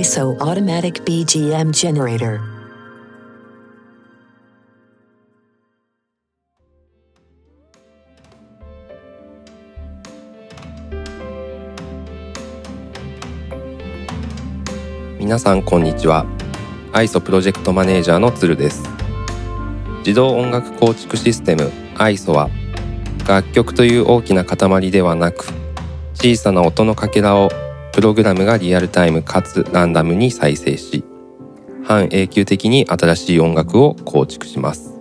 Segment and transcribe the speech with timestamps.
[0.00, 2.40] ISO Automatic BGM Generator.
[15.18, 16.24] 皆さんこんにちは
[16.94, 18.82] ISO プロジェクトマネージャーの鶴です
[19.98, 22.48] 自動音楽構築システム ISO は
[23.28, 25.44] 楽曲という大きな塊ではなく
[26.14, 27.50] 小さな音のかけらを
[27.92, 31.04] プログラムがリアルタイムかつランダムに再生し
[31.84, 34.94] 半永久的に新しい音楽を構築します。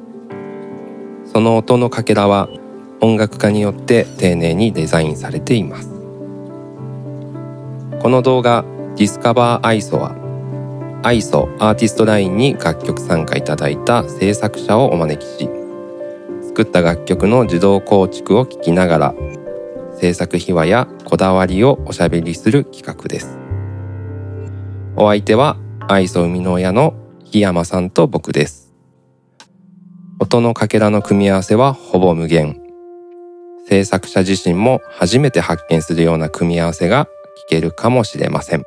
[1.32, 2.50] その音のかけらは
[3.02, 5.90] 音楽家によって丁寧にデザインされています。
[8.02, 10.16] この動画 Discover ISO は
[11.04, 15.50] ISO アーティストラインに楽曲参加いただいた制作者をお招きし
[16.48, 19.16] 作った楽曲の自動構築を聞きながら
[20.00, 23.38] 制作秘話やこだわりをおしゃべりする企画です。
[24.96, 25.58] お相手は
[25.90, 26.94] ISO 生みの親の
[27.26, 28.74] 檜山さんと僕です。
[30.20, 32.62] 音のかけらの組み合わせはほぼ無限。
[33.68, 37.06] 制作者自身も初めて発見するような組み合わせが
[37.48, 38.64] 聞けるかもしれません。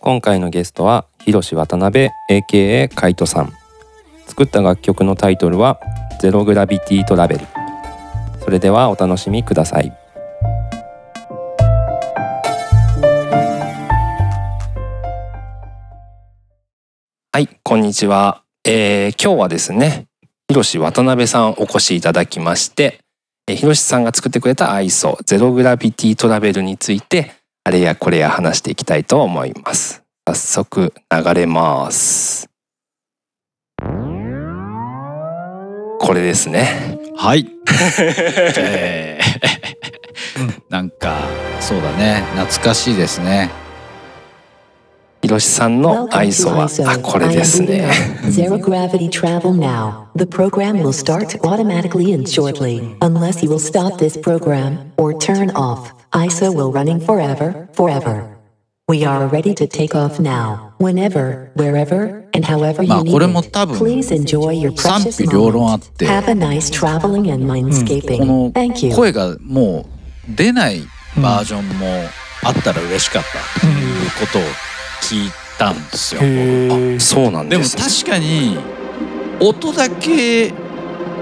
[0.00, 3.52] 今回のゲストは広志渡辺 AKA カイトさん。
[4.26, 5.78] 作った楽曲のタイトルは
[6.20, 7.61] ゼログラビティトラベル。
[8.44, 9.92] それではお楽しみください。
[17.34, 20.06] はいこんにちは、えー、今日はですね
[20.50, 23.00] 広志渡辺さんお越しいただきまして
[23.46, 27.32] えー広志さんが作ってくれた ISO ゼログラビティトラベルについて
[27.64, 30.02] あれやこれや話していきたいと思います。
[30.26, 32.48] 早速流れます。
[36.02, 37.46] これですねはい。
[38.58, 39.42] えー
[40.68, 41.18] なんか
[41.60, 43.50] そうだね懐かしいですね。
[45.22, 47.86] 広志さんの to ISO は.あこれですね.
[48.24, 50.06] Zero gravity travel now.
[50.16, 52.96] The program will start automatically and shortly.
[53.00, 58.24] Unless you will stop this program or turn off, ISO will running forever, forever.
[58.88, 60.74] We are ready to take off now.
[60.78, 63.50] Whenever, wherever, and however ま you あ need これも it.
[63.52, 65.92] 多分 Please enjoy your 賛 precious 否両論あっ moment.
[65.96, 68.24] て、Have a nice traveling and こ mindscaping.
[68.24, 68.94] の Thank you.
[68.94, 69.86] 声がも
[70.28, 70.80] う出ない
[71.16, 71.86] バージョンも
[72.42, 74.42] あったら嬉しかったっていうことを
[75.02, 76.20] 聞いたんですよ。
[76.24, 78.58] へえそうなんでもですね確かに
[79.40, 80.52] 音だけ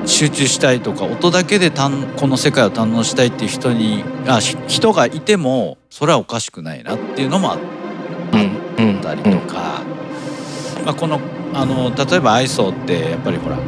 [0.06, 7.58] 集中したいとか音だけでたんこの世界を堪能したいっていう人にあし人がいてもそれはおかしくないなっていうのもあっ
[9.02, 9.82] たりとか、
[10.84, 11.20] まあ、この
[11.52, 13.58] あの例えば ISO ってやっぱりほら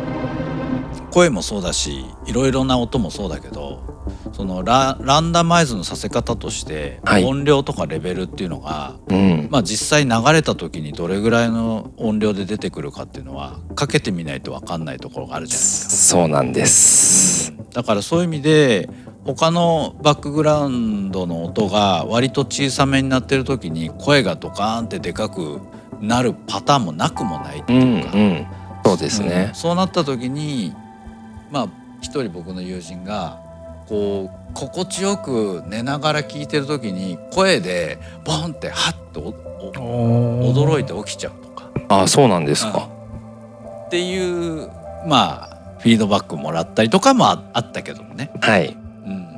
[1.10, 3.82] 声もそうだしいろいろな音もそうだけど
[4.32, 7.24] そのラランダマイズのさせ方としてはい。
[7.24, 9.48] 音量とかレベルっていうのが、うん。
[9.50, 15.94] まあ、実際流れた時にどれぐらいの音量で出てくるかっていうのはかけてみないと分かんないところがあるじゃないですか。
[16.20, 17.52] そうなんです。
[17.72, 18.88] だからそういう意味で
[19.24, 25.60] 他のバックグラウンドの音が割と小さめになってる時に声がドカーンってでかく
[26.00, 28.46] なるパターンもなくもないってうんいうか、うん
[28.84, 29.28] そうですうん。
[29.28, 30.74] ねそうなった時に
[31.50, 31.68] まあ
[32.00, 33.41] 一人僕の友人が
[33.92, 41.70] こう心地よく寝ながら聞いてる時に声でボンってハッとお驚いて起きちゃうとか。
[41.90, 42.88] あそうなんですか。
[43.86, 44.70] っていう
[45.06, 48.32] まあフィードバックもらったりとかもああったけどもね。
[48.40, 48.68] はい。
[48.68, 49.28] うん。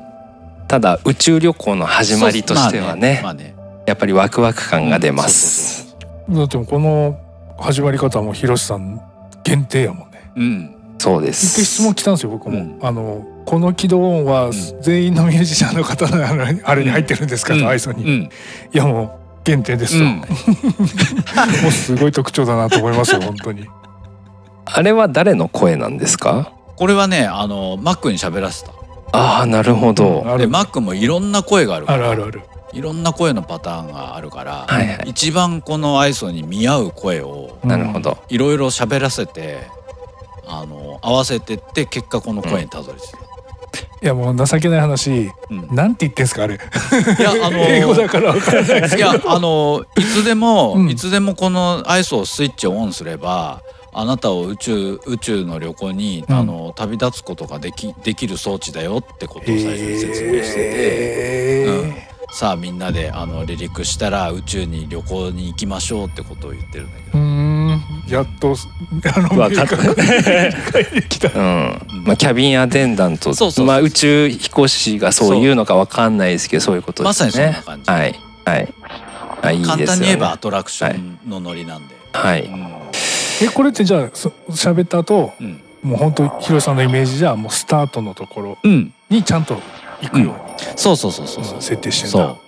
[0.69, 3.57] ただ宇宙旅行の始まりとしてはねまあね。
[3.87, 6.37] やっぱりワクワク感が出まうんすそうそうそう。
[6.37, 7.19] だってこの
[7.59, 9.01] 始まり方も広瀬さん
[9.43, 10.31] 限定やもんね。
[10.37, 10.75] そううん。
[10.99, 12.79] そうで一回質す問来たんですよ僕も、うん。
[12.81, 14.51] あのこの起動音は
[14.81, 16.25] 全員のミュージシャンの方の
[16.65, 17.69] あれに入ってるんですかと、うん。
[17.69, 18.31] アイソに、いうん。
[18.73, 20.17] やもう限定ですと、うん。
[21.63, 23.69] もうすごい特徴だなと思いますよ 本当に。
[24.67, 26.53] あれは誰の声なんですか？
[26.77, 28.71] これはねあのマックに喋らせた。
[29.13, 30.25] ああなるほど。
[30.39, 32.43] でマックもいろんな声があるからあるあるある。
[32.73, 35.01] いろんな声のパターンがあるから、はいはい。
[35.07, 38.19] 一番このアイソに見合う声をなるほど。
[38.29, 39.69] いろいろ喋らせて
[40.49, 43.19] あの合わせてって結果この声にたどり着いた。
[44.03, 45.31] いやもう情けない話。
[45.51, 45.75] うん。
[45.75, 46.55] なんて言ってんすかあれ。
[46.55, 50.91] いやあの 英語だから分からないですいやけどあのいつでも、うん。
[50.91, 53.63] いつでもこのアイスをスイッチをオンすれば
[53.93, 56.37] あなたを宇宙宇宙の旅行に、うん。
[56.37, 61.95] あの旅立つことができできる装置だよってことを最初に説明してて、へーうん。
[62.33, 67.19] さあみんなであの離陸したら宇宙に旅行に行きましょうってことを言ってるんだけど、
[68.09, 68.55] やっと
[69.17, 69.77] あのわかった。
[69.77, 71.29] 明確に理解できた。
[71.29, 72.05] うん。
[72.05, 73.25] まあ、キャビンアテンダント。
[73.25, 77.27] そうそうそうまあ、宇宙飛行士がそういうのかわかんないですけどそういうことですね。
[77.27, 77.91] まさにそんな感じ。
[77.91, 78.15] はい。
[78.45, 78.75] はい。
[79.43, 79.85] あいいですよね。
[79.85, 82.51] 簡単に言えばアトラクションのノリなんで、はい。
[83.43, 85.61] えこれってじゃあそ喋った後うん。
[85.83, 89.59] もう本当ヒロさんのイメージじゃもうスタートのところうん、にちゃんと
[90.01, 91.55] 行くように、そうそうそうそうそう。
[91.57, 92.11] うん設定してんだ。
[92.11, 92.39] そう。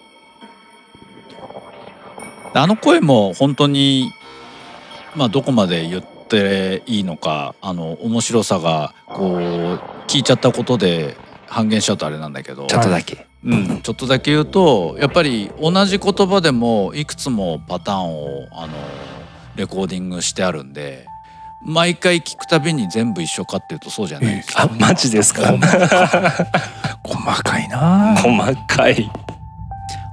[2.54, 4.10] あの声も本当に
[5.16, 9.38] まあどこまで言っていいのかあの面白さがこう
[10.06, 11.16] 聞いちゃったことで
[11.46, 12.66] 半減しちゃうとあれなんだけど。
[12.66, 18.72] ちょっとだけ、うん、ちょっとだけ言うとやっぱり同じ言葉でもいくつもパターンをあの
[19.54, 21.06] レコーディングしてあるんで
[21.64, 25.42] 毎回聞くたびに全部一緒かっていうとそうじゃないですよあマジですか？
[27.02, 28.12] 細かいな。
[28.12, 29.10] あ細かい。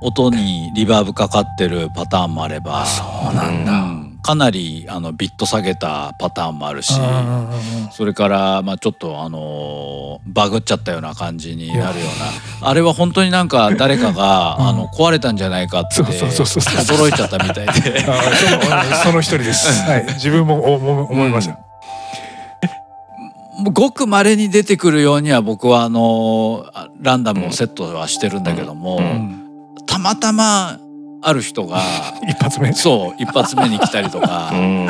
[0.01, 2.85] 音にリバーブかかってるパターンもあれば。
[2.85, 6.93] そうなんだ、うんかなりあのビット下げたパターンもあるし
[7.91, 14.67] それからまあちょっとあのーバグっちゃったような感じになるようなあれは本当になんか誰かが、うん。
[14.67, 18.05] あの壊れたんじゃないかって驚いちゃったみたいで。
[18.07, 19.83] あその一人です。
[19.83, 21.59] はい、自分も思思いました。
[23.59, 28.99] もうごく稀に出てくるようには僕はあのあランダムをセットはしてるんだけども、
[29.85, 30.79] たまたま
[31.23, 31.81] ある人が
[32.27, 32.73] 一発目。
[32.73, 34.87] そう一発目に来たりとかう、んうん、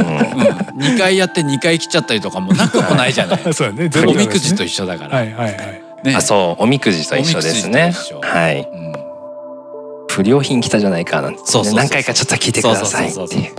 [0.78, 3.40] 2回やって2回来ちゃったりとかもなくもないじゃない。
[3.54, 3.90] そうだね。
[4.08, 5.18] おみくじと一一緒だから。
[5.18, 5.84] はいはいはい。
[6.04, 8.94] ねあそうおみくじと一緒ですねはいうん
[10.10, 13.50] 不良品来たじゃないかなんて、ね、何回かちょっと聞いてくださいってい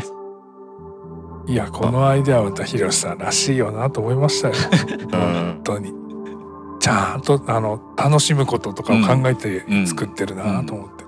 [1.48, 4.54] ういやこのアイデアはまたヒロシさんらしいよなと思いましたよ。
[4.54, 5.92] うん本当に。
[6.80, 11.03] ちゃんとあの楽しむこととかを考えてうん作ってるなと思って。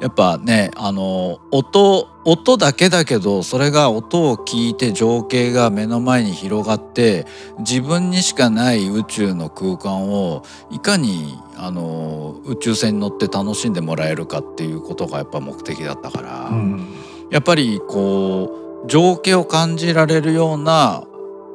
[0.00, 7.26] やっぱねあの音音だけだけどそれが音を聞いて情景が目の前に広がって
[7.58, 16.94] 自分にしかない宇宙の空間をいかにあの宇宙船に乗って楽しんでもらえるかっていうことがやっぱ目的だったから、うん
[17.30, 21.04] やっぱりこう情景を感じられるような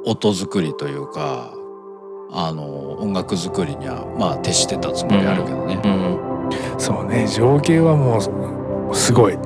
[0.03, 1.53] 音作りというか
[2.31, 5.79] あの音楽作りにはまあ徹してたつもりあるけどね。
[5.85, 6.28] うん
[6.77, 8.17] そうね情景はも
[8.91, 9.37] うすごい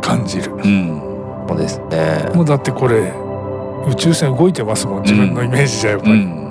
[0.00, 0.52] 感じる。
[0.52, 1.02] うん
[1.48, 3.12] そうですねもうだってこれ
[3.88, 6.12] 宇宙船動いてますもん自分のイメージじゃやっぱり。
[6.12, 6.48] うん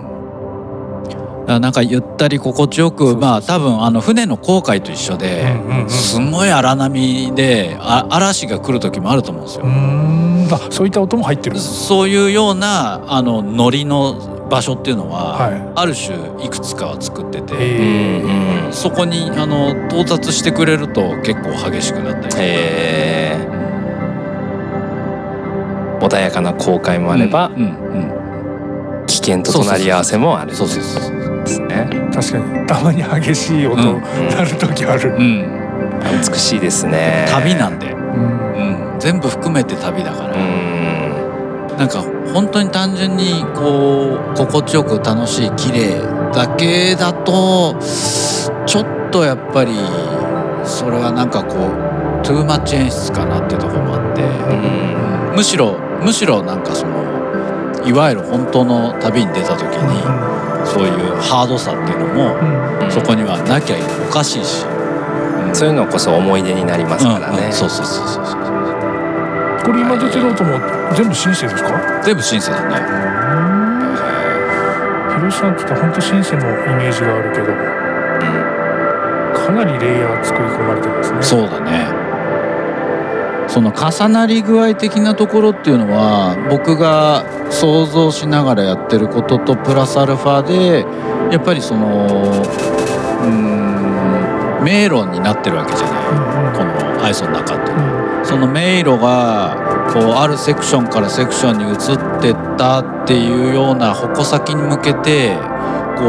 [1.47, 9.63] なんかゆったり心地よくまあ多分あの船の航海と一緒で、うんすごい荒波であ嵐が来る時もあると思うんですよ。
[9.63, 11.57] うーんあそういった音も入ってる。
[11.57, 15.71] そういうようなあのノリの場所っていうのは、はい。
[15.75, 22.37] ある種いくつかは作ってて、えうんうんそこにあの到達してくれると結構激しくなったりとか。
[22.41, 23.57] えー。
[25.99, 29.05] 穏やかな航海もあれば、うんうん。
[29.07, 30.53] 危険と隣り合わせもある。
[30.53, 31.43] そうそうそうそう。
[31.43, 32.09] ですね。
[32.13, 32.67] 確かに。
[32.67, 34.01] たまに激しい音うん。
[34.29, 35.15] 鳴る時ある。
[35.17, 35.67] うん。
[36.29, 37.25] 美しいですね。
[37.29, 38.91] 旅なんで、うん。
[38.93, 40.66] うん、全部含めて旅だから、うん
[41.77, 42.01] なんか
[42.33, 46.01] 本当に単純にこう心地よく楽しい綺麗
[46.33, 47.75] だけだと
[48.65, 49.73] ちょっとやっぱり
[50.65, 55.35] それはなんかこうトゥーマッチ演出かなっていうところもあって、うん。
[55.35, 57.05] むしろむしろなんかその
[57.85, 60.01] いわゆる本当の旅に出た時に
[60.65, 60.91] そういう
[61.21, 62.35] ハードさっていうのも
[62.83, 62.91] うん。
[62.91, 63.75] そこにはなきゃ
[64.09, 65.55] おかしいし、うん。
[65.55, 67.45] そういうのこそ思い出になりますからね、うん。
[67.45, 67.53] うん。
[67.53, 68.46] そうそうそうそうそう
[69.67, 70.57] これ今出てる音も
[70.95, 72.01] 全部シンセですか？
[72.01, 72.75] 全部シンセだね。
[75.13, 76.45] ヒロシさんって言ったら本当シンセのイ
[76.77, 77.47] メージがあるけど。
[79.45, 81.21] かなりレイヤー作り込まれてますね。
[81.21, 81.85] そうだね。
[83.49, 90.85] その重なり具合的なところっていうのは僕が想像しながらやってることとプラスアルファで
[91.31, 93.29] やっぱりそのうー
[94.61, 95.97] ん迷路になってるわけじゃない。
[96.57, 97.96] このアイソの中っていうのは
[98.27, 105.37] その迷路がこうあるセクションからセクションに移ってったっていうような矛先に向けて
[105.97, 106.03] こ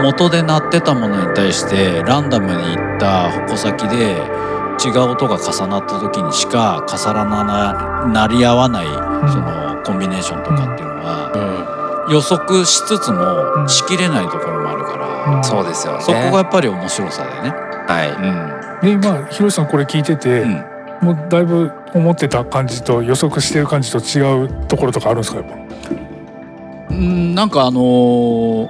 [0.00, 4.16] う元で鳴ってたものに対してランダムにいった矛先で
[4.84, 15.44] 違う音が重なった時にしか重ならななり合わないそのコンビネーションとかっていうのはうん予測しつつうんもしきれないところもあるからうん。
[15.44, 16.00] そうですよね。
[16.02, 17.50] そこがやっぱり面白さでね。
[17.50, 19.00] はうん。
[19.00, 25.56] でまあヒロシさんこれ聞いてて、うんもうだいぶ思ってた感じと予測してる感じと違うところとかあるんですかやっぱ？
[26.90, 28.68] うんなんかあのー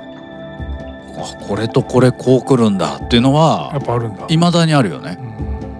[1.19, 4.27] あこれとこれこう来るんだっていうのやはっぱあるんだ。
[4.29, 5.17] 未だにあるよね。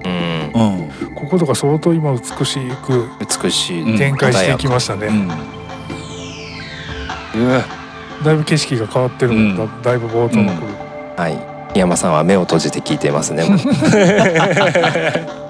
[0.05, 0.11] うん。
[0.11, 3.11] い、うん、うんこことか相当今美しく
[3.45, 3.99] 美しい、うん。
[3.99, 5.09] 展開してきましたね。
[5.09, 5.29] うん。
[7.43, 7.63] うわ
[8.25, 10.69] だいぶ景色が変わってるもんだ,、だいぶ冒頭の頃、
[11.19, 11.79] はい。
[11.79, 13.57] 山さんは目を閉じて聞いていますねね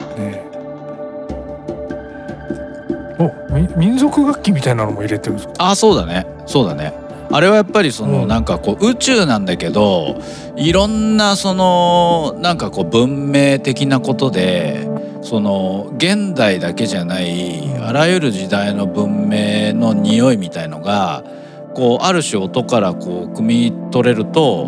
[3.76, 6.26] 民族楽器みたいなのも入れてるんですかあそうだね。
[6.47, 6.92] そうだね。
[7.30, 8.28] あれはやっぱりその、うん。
[8.28, 10.21] なんかこう宇宙なんだけど
[10.56, 14.88] いろんなそのなんかこう文明的なことで
[15.23, 21.25] その現代だけじゃないあらゆる時代の文明の匂いみたいのが
[21.75, 24.66] こうある種音からこう汲み取れると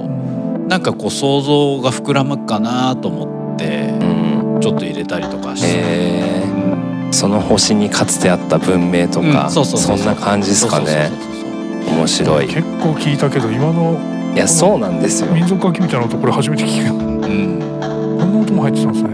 [0.69, 4.61] なんかこう想像が膨らむかなと思ってうん。
[4.61, 6.38] ちょっと入れたりとかして。
[7.19, 10.87] その星にかつてあった文明とか、うんそうそうそうそんな感じですかね。
[10.87, 11.43] そうそうそう
[11.83, 12.47] そう面白い。
[12.47, 13.99] 結構聞いたけど今の
[14.35, 15.35] いやそうなんですよ。
[15.35, 16.95] 民族楽器みたいな音これ初めて聞くよ。
[16.95, 17.59] うん。
[18.21, 19.11] こんな音も入ってたんですね。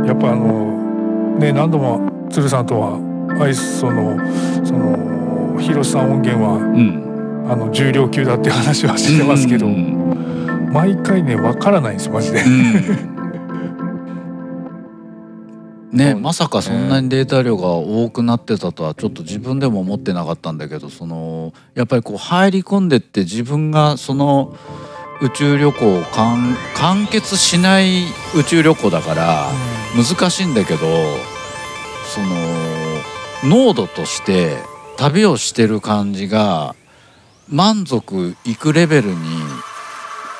[0.00, 0.06] うん。
[0.08, 2.00] やっぱあのね何度も
[2.30, 2.98] 鶴さんとは
[3.40, 4.18] アイソの
[4.66, 7.00] その広瀬さん音源はうん。
[7.46, 9.93] あの重量級だっていう話はしてますけど、うん
[10.74, 12.42] 毎回ねわからないんですマジで。
[15.92, 24.56] ねまさかそんなにデータ量が多くなってたとはちょっと自分でも思ってなかったんだけどそのやっぱりこう入り込んでって自分がその
[25.20, 29.46] 宇宙旅行を完完結しない宇宙旅行だから
[29.94, 30.80] 難しいんだけど
[32.12, 32.26] その
[33.44, 34.56] 濃度として
[34.96, 36.74] 旅をしてる感じが
[37.48, 39.14] 満足いくレベルに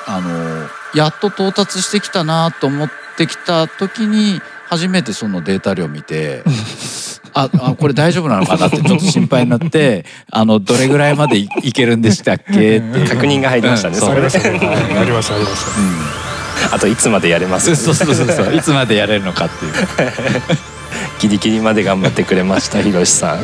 [0.07, 6.43] あのやっと到達してきたなと思ってきた時に初めてそのデータ量見て
[7.33, 13.07] ああこれ大丈夫なのかなって ちょっと心配になってあのどれぐらいまでいいけるんでしたっけって。
[13.07, 13.97] 確認が入りましたね、う。
[13.97, 14.27] んそれで。
[14.27, 15.71] ありましたありました。
[15.71, 15.95] ありま
[16.63, 16.75] した。
[16.75, 17.75] あといつまでやれます。
[17.75, 18.55] そうそうそうそう。
[18.55, 19.73] いつまでやれるのかっていう。
[21.19, 23.39] ギリギリまで頑張ってくれましたひろしさん。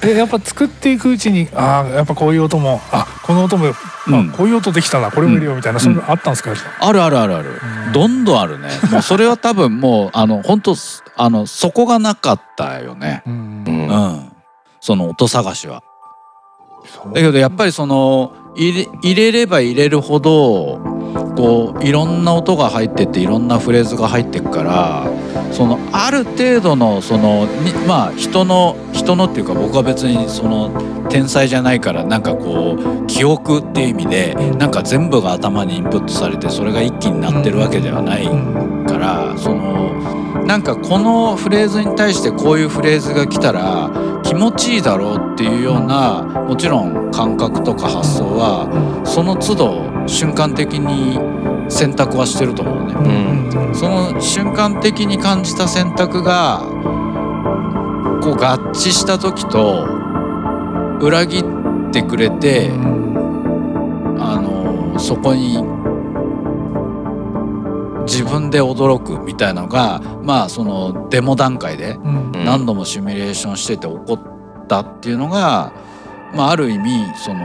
[0.00, 3.72] でやっぱ作っていくうちにああやっぱこういう音もあこの音も、あ
[4.08, 4.30] うん。
[4.30, 5.80] こういう音できたなこれも入れようみたいな、うん。
[5.82, 6.50] そういうのあったんですか？
[6.50, 7.50] やっぱあるあるあるある。
[7.86, 7.92] うん。
[7.92, 8.68] どんどんあるね。
[8.90, 10.74] もうそれは多分もうあの本当
[11.16, 13.22] あのそこがなかったよね。
[13.26, 13.64] うん。
[13.66, 13.88] うん。
[13.88, 14.32] うん
[14.80, 15.82] その音探しは。
[17.12, 20.78] だけどやっぱりその入れれば入れるほど
[21.36, 25.06] こういろんな音が入ってていろんなフレーズが入ってくから
[25.52, 27.46] そのある程度のその
[27.86, 38.75] まあ人の人のっていうか僕は別にその天才じゃないからなんかこう記憶っていう意味でなんか全部が頭にインプットされてそれが一気になってるわけではない。
[38.96, 43.90] からそのなんかこのフレーズに対してこういうフレーズが来たら
[44.24, 51.18] 気持ちいいだろうっていうようなもちろん感覚とか発想はその都度瞬間的に
[51.70, 52.94] 選択はしてると思うね。
[52.94, 56.60] うんその瞬間的に感じた選択が
[58.22, 59.84] こう合致した時と
[61.00, 62.70] 裏切ってくれて
[64.18, 65.75] あのそこに
[68.06, 71.98] 自分で驚くみたいなのがまあそのデモ段階で
[72.44, 75.72] 何度もシミュレーションしてて起こったっていうのが、
[76.34, 77.40] まあ、ある意味その、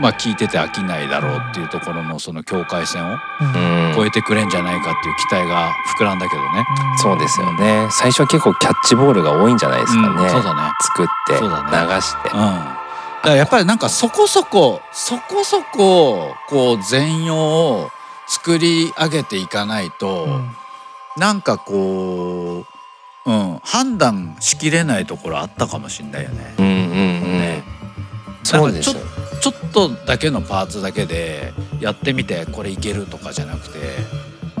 [0.00, 3.84] まあ、聞いてて飽きないだろうっていうところのその境界線をうん。
[3.94, 6.66] 超えてくれんじゃないかっていう期待が膨らんだけどね。
[6.98, 7.86] そうですよね。
[7.90, 10.30] 最初は結構キャッチボールが多いんじゃないですかね、うん。
[10.30, 10.72] そうだね。
[10.80, 11.94] 作ってそうだね。
[11.94, 12.76] 流して、うん、だか
[13.24, 17.90] らやっぱりなんかそこそこそこそここう全容を
[18.26, 20.40] 作り上げていかないと、
[21.16, 22.64] なんかこ
[23.26, 26.54] う、うん、判断しきれないところあったかもしれないよね。
[26.58, 27.38] うんうんうん。
[27.38, 27.84] ね。
[28.44, 29.00] そうですよ
[29.40, 33.78] ちょっとだけのパーツだけでやってみてこれいけるとかじゃなくて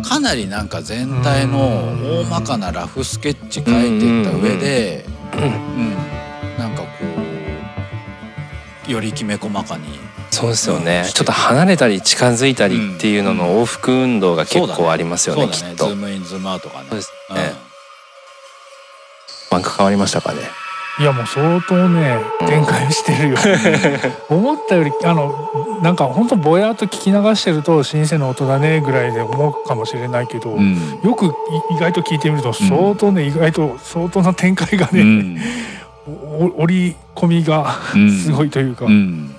[0.02, 5.04] かなりなんか全体の大まかなラフスケッチ描いていった上で、
[5.34, 5.36] う
[5.80, 5.94] ん、
[6.58, 6.88] なんかこ
[8.88, 9.84] うよりきめ細かに
[10.34, 11.02] そうですよね。
[11.06, 11.12] うん。
[11.12, 15.88] ちょっと離れたり近づいたりっていうのの往復運動が結構ありますよね,、きっと。
[15.88, 17.36] ズームインズームアウトがねそうですうん。
[17.36, 17.52] ね
[19.50, 20.40] なんか変わりましたかね？
[21.00, 23.36] いやもう相当ね展開してるよ
[24.30, 25.50] 思ったよりあの
[25.82, 31.00] なんか本当ぼやっと聞き流してると新鮮な音だねぐらいで思うかもしれないけど、うん。
[31.02, 31.30] よくい
[31.76, 35.40] 意外と聞いてみると相当ね、意外と相当な展開がね、うん。
[36.06, 38.10] お織り込みがうん。
[38.16, 39.34] すごいというか、うん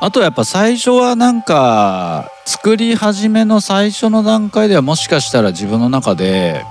[0.00, 6.64] あとやっぱ最初はなんか作り始めの最初の段階ではもしかしたら自分の中で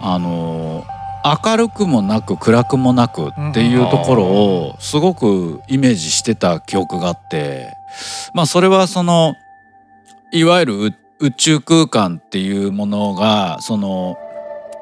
[0.00, 0.84] あの
[1.24, 7.74] 明るくもなく暗くもなくっていうところをすごくイメージしてた記憶があって
[8.34, 9.34] まあそれはその
[10.30, 14.16] いわゆる宇宇宙空間っていうものがその、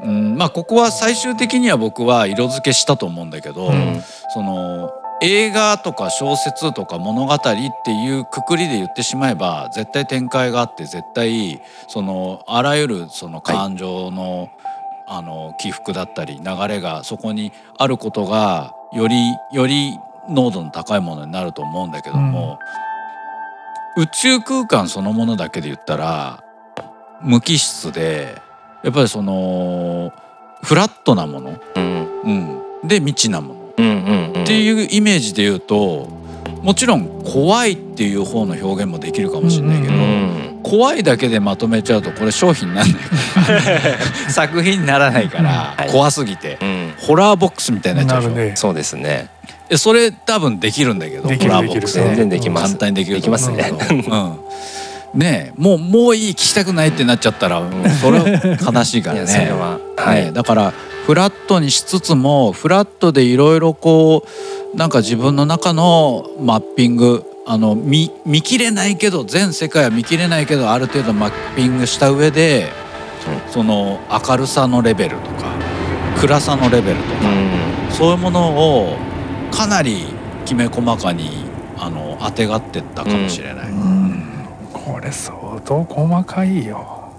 [0.03, 4.03] うん、まあここは最終的には僕は色付けしたと思うんだけど、うん。
[4.35, 4.91] その
[5.23, 14.51] 映画とか小説とか物語っていうくくりで言ってしまえば絶対展開があって絶対そのあらゆるその感情の,、
[15.07, 19.17] あの起伏だったり流れがそこにあることがより
[19.53, 22.59] より濃度の高いものになると思うんだけども、
[23.97, 26.43] 宇宙空間そのものだけで言ったら
[27.23, 28.35] 無機質で
[28.83, 30.13] やっぱりその
[30.63, 32.23] フラットなもの、うん。
[32.23, 33.56] うん、で未知なもの。
[33.79, 34.43] うんうんうん。
[34.43, 36.09] っていうイメージで言うと
[36.63, 40.61] もちろん怖いっていう方の表現もできるかもしれないけど、うんうん。
[40.63, 43.99] 怖いだけでまとめちゃうとこれ商品にならないから
[44.33, 46.95] 作品にならないから、はい怖すぎて、うん。
[46.99, 48.57] ホラーボックスみたいになっちゃうでしょ。
[48.57, 49.29] そうですね。
[49.69, 51.95] えそれ多分できるんだけどホラーボックス。
[51.95, 52.67] 全然できます。
[52.67, 53.51] 簡単にできると思う。
[53.51, 54.39] んだけどできうん。
[55.15, 57.71] ねえもうもういい聞きたくないってなっちゃったら、うん。
[58.03, 59.53] それは悲しいからいやそれね。
[59.53, 59.79] は。
[59.97, 60.75] はい、ねだから
[61.07, 64.27] フラットにしつつもフラットでいろいろこ
[64.75, 72.73] うなんか自分の中のマッピングあの見見切れないけど全世界は見切れないけどある程度マッピングした上で、
[73.51, 75.55] その明るさのレベルとか
[76.19, 77.93] 暗さのレベルとか、うん。
[77.93, 78.49] そういうもの
[78.89, 78.97] を
[79.53, 80.07] かなり
[80.45, 81.45] きめ細かに
[81.79, 83.71] あの当てがってったかもしれない。
[83.71, 84.25] うん。
[84.73, 87.13] これ相当細かいよ。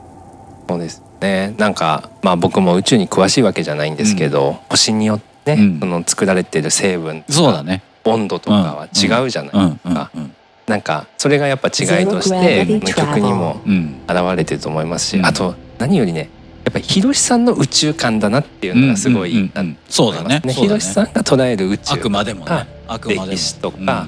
[0.68, 5.80] そうですねなんかまあ僕も宇宙に詳しいわけじゃないんですけど、星によってね、うん。
[5.80, 7.82] その作られてる成分とかそうだね。
[8.04, 10.36] 温度とかは違うじゃないうんですか、うん。
[10.68, 15.26] なんかそれがやっぱ違いとして曲にもうん現れてると思いますし、うん。
[15.26, 16.30] あと何よりね
[16.66, 19.38] やっぱりひろしさんの宇宙観だなっていうのがすごい、うん。
[19.38, 19.52] うん。
[19.56, 19.68] うん。
[19.68, 20.42] うんそうだね。
[20.48, 21.94] ひろしさんが捉える宇宙。
[21.94, 22.68] あくまでもね。
[22.88, 23.26] あくまでも。
[23.28, 24.08] 歴史とか。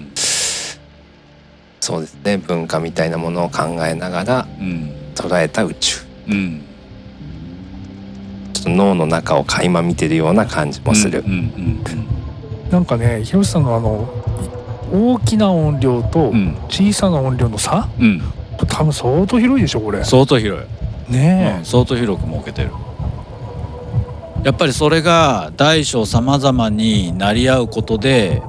[1.79, 2.37] そうですね。
[2.37, 4.91] 文化みたいなものを考えながらうん。
[5.15, 5.99] 捉えた宇宙。
[6.27, 6.68] うんうん
[8.59, 11.23] ちょっと脳の中を垣間見てるような感じもする。
[11.25, 11.83] うん、うん
[12.69, 14.07] なんかねひろしさんのあの
[14.91, 16.33] 大きな音量とうん。
[16.33, 18.21] うん小さな音量の差うん。
[18.67, 20.03] 多分相当広いでしょこれ。
[20.03, 20.63] 相当広
[21.09, 21.65] い、ねうん。
[21.65, 22.71] 相当広く設けてる。
[24.43, 28.41] やっぱりそれが大小さまざまになり合うことで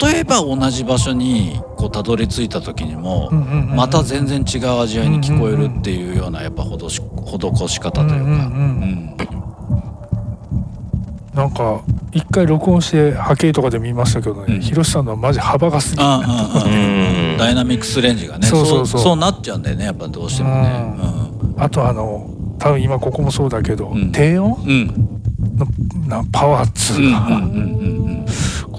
[0.00, 8.32] 例えば同じ場所にこうたどり着いた時にもまた全然違う味わいに聞こえるっていうようなやっぱ施し施し方というか、うんうんうん。
[8.32, 9.16] うん
[11.34, 14.60] なんか一回録音して波形とかで見ましたけどね、うん。
[14.60, 17.36] ひろしさんのはマジ幅がすぎるうん。
[17.38, 19.00] ダイナミックスレンジがねそうそうそう。
[19.00, 20.96] そうなっちゃうんだよねやっぱどうしてもね。
[21.56, 24.10] あとあの多分今ここもそうだけど、うん。
[24.10, 24.60] 低音？
[24.62, 24.70] うん。
[24.70, 28.26] うんなパワーっつうんうんうか、うんうん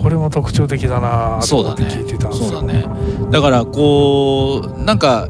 [0.01, 1.85] これも特徴的だなそうだね。
[1.85, 2.49] 聞いてたんですよ。
[2.49, 2.85] そうだね。
[3.31, 5.29] だからこうなんか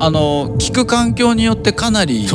[0.00, 2.26] あの聞く環境によってかなり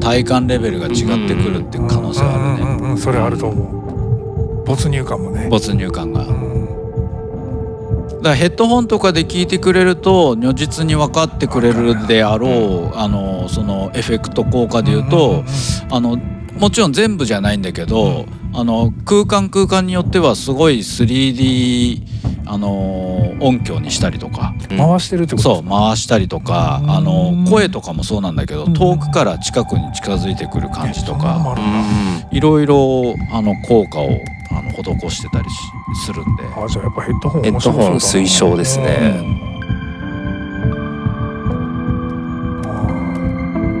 [0.00, 0.94] 体感レベルが違っ
[1.28, 2.70] てくるっていう可能性はあるね。
[2.70, 4.64] うんうんうんうんそれあると思う。
[4.66, 6.20] 没入感もね、没入感が。
[6.20, 15.44] だかうんらヘッドホンとかで聞いてくれると如実に分かってくれるであろうあのそのエフェクト効果で言うと
[15.90, 16.16] あの
[16.58, 22.02] もちろん全部じゃないんだけど、あの空間空間によってはすごい 3D
[22.46, 24.54] あの音響にしたりとか。
[24.68, 26.90] 回してるってことそう回したりとかうん。
[26.90, 28.74] あの声とかもそうなんだけどうん。
[28.74, 31.56] 遠くから近くに近づいてくる感じとか。
[32.30, 34.08] いろいろあの効果を
[34.50, 35.56] あの施してたりし
[36.06, 36.44] するんで。
[36.44, 37.96] あじゃあやっぱヘッドホンヘッドホン面白そうだな。
[37.96, 39.16] 推奨ですね。
[39.18, 39.22] う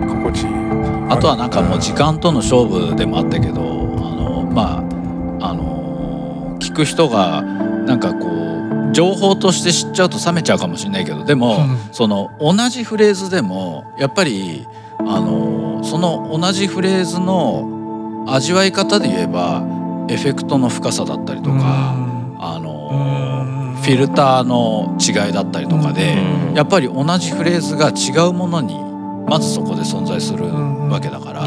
[0.06, 0.08] ん。
[0.08, 0.48] 心地いい。
[1.10, 3.63] あとはなんかもう時間との勝負でもあったけど
[4.54, 4.78] ま
[5.40, 11.78] ああの聞く人がなんかこう情報として知っちゃうと冷めちゃうかもしれないけどでも、うん。
[11.92, 14.66] その同じフレーズでもやっぱり
[15.00, 19.62] あのその同じフレーズの味わい方で言えば
[20.08, 21.94] エフェクトの深さだったりとか、
[22.38, 26.14] あのフィルターの違いだったりとかで、
[26.48, 26.54] うん。
[26.54, 28.78] やっぱり同じフレーズが違うものに
[29.28, 31.42] まずそこで存在するわけだから、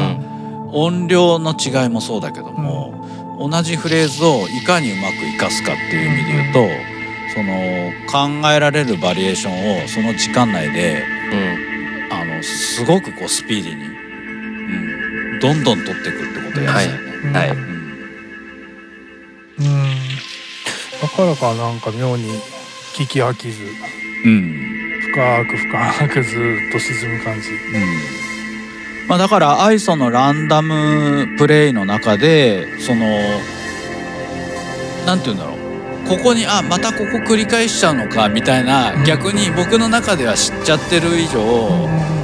[0.72, 2.94] 音量の違いもそうだけども、
[3.38, 6.88] 同じフレーズをいかにうまく活かすかっていう意味で言うと、
[7.34, 11.68] その考えられるバリエーションをその時間内でうん。
[12.10, 17.38] あのすごくこうスピーディーに、うん、どんどん取っていくってことをやってたよね。
[17.38, 17.50] はい。
[17.50, 17.58] うん。
[19.58, 19.98] うん。
[21.02, 22.32] だからかなんか妙に
[22.94, 23.62] 聞き飽きず
[24.24, 25.00] うん。
[25.12, 27.48] 深く深くずっと沈む感じ
[29.08, 33.06] まあ、だからアイソのランダムプレイの中でその
[35.06, 35.58] なんて言うんだろう。
[36.08, 39.04] ここにあまたここ繰り返しちゃうのかみたいな、うん。
[39.04, 41.68] 逆に僕の中では知っちゃってる以上、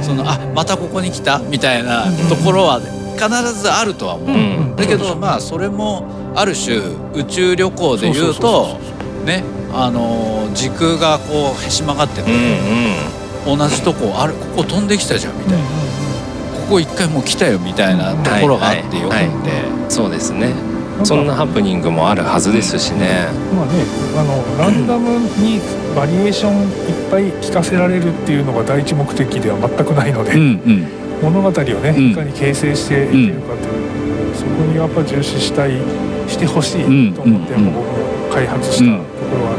[0.01, 4.29] そのあまたここに来たみたいなところは必ずあるとは思う。
[4.29, 4.39] う
[4.73, 4.75] ん。
[4.75, 6.77] だけどまあそれもある種
[7.13, 8.79] 宇宙旅行で言うと
[9.25, 15.59] ねあのー時空がこうへし曲がってて、うん同じとこあれここ飛んできたじゃんみたいな、
[16.65, 20.51] ここ一回もう来たよみたいなところがあってよくて、はいうんそうですね。
[21.03, 23.27] そんなハプニングもあるはずですしね。
[23.53, 23.85] まあね
[24.17, 25.61] あのランダムに
[25.95, 30.87] バリエーションいっぱい聞かせられるっていうのが第一目的では全くないので、うんうん。
[31.21, 32.11] 物語をね、うん。
[32.11, 35.77] いかに形成していけるかっていう、そこにやっぱ重視したい
[36.27, 39.55] してほしいと思って、うん僕も開発したところはあ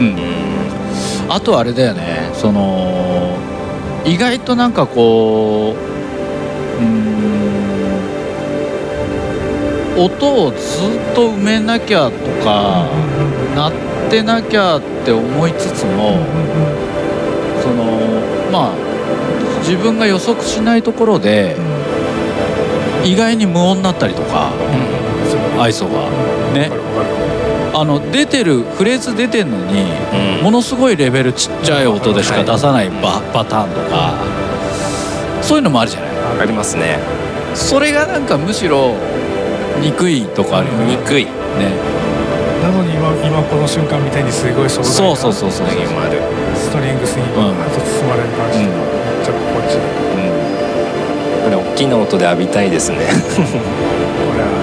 [0.00, 0.22] るので、
[1.24, 1.32] うん。
[1.32, 2.30] あとあれだよね。
[2.34, 3.34] その
[4.04, 5.89] 意外となんかこう
[9.96, 12.88] 音をずっと埋めなきゃとか、
[13.54, 13.72] 鳴っ
[14.10, 16.18] てなきゃって思いつつも、
[17.62, 17.84] その
[18.50, 18.90] まあ
[19.60, 21.56] 自分が予測しないところで
[23.04, 24.52] 意外に無音になったりとか
[25.58, 26.08] 愛想が。
[26.54, 26.70] ね。
[27.72, 29.84] あの出てるフレーズ出てんのに
[30.40, 30.44] うん。
[30.44, 34.14] ものすごいレベルちっちゃい音でしか出さないパパターンとか
[35.40, 36.98] そういうのもあるじゃないありますね。
[37.54, 38.94] それがなんかむしろ
[39.80, 40.96] 憎いとかあるよね。
[40.96, 41.24] 憎い。
[41.24, 41.30] ね。
[42.62, 46.20] なのに今今この瞬間みたいにすごい壮大そうなそうそうそうそう、時もある
[46.54, 47.62] ストリングスにうん。
[47.62, 50.30] あと包まれる感じとか、めっちゃ心地いいう
[51.40, 51.44] ん。
[51.44, 52.98] これ大きな音で浴びたいですね。
[53.34, 53.40] こ
[54.36, 54.59] れは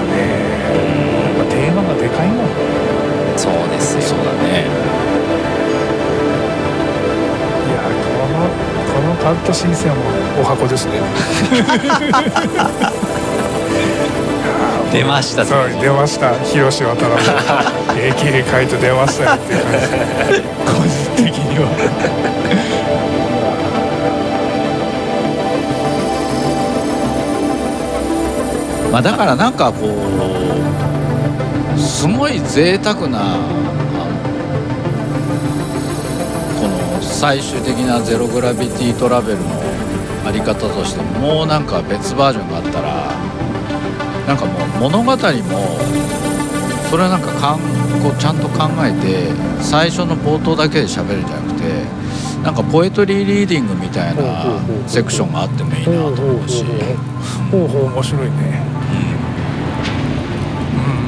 [9.28, 10.00] このカット申請はも
[10.38, 10.92] うお箱ですね。
[14.90, 15.44] 出ました。
[15.44, 16.32] そう出ました。
[16.44, 17.22] 広島渡辺
[18.10, 20.40] AK カイト出ましたよっていう感じ。
[20.64, 21.68] 個人的には。
[28.90, 29.88] まあだからなんかこ
[31.76, 33.36] うすごい贅沢な
[37.18, 39.46] 最終的なゼログラビティトラベルの
[40.24, 43.10] あり方としてもうなんか別バージョンがあったら
[44.28, 45.16] なんかもう物語も
[46.88, 47.58] それはなんかかん
[48.04, 51.82] こうちゃんと考えて最初の冒頭だけで喋るんじゃなくて
[52.44, 56.64] なんかポエトリーリーディングみたいなうセクションがあってもいいなと思うし。
[57.50, 58.62] ほうほう面白いね。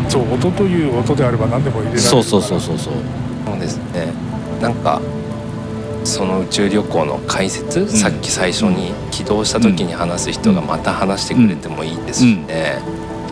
[0.04, 0.10] うん。
[0.10, 2.94] そう音という音であれば何でも入れられるそうそうそうそうそう。
[3.46, 4.12] そうですね。
[4.60, 5.00] なんか
[6.10, 12.80] その宇宙旅行の解説、さっき最初に起動した時に話す人がまた話してくれてもいいですしね、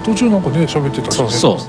[0.04, 1.28] 途中なんかね喋ってたしね。
[1.28, 1.68] そうそう。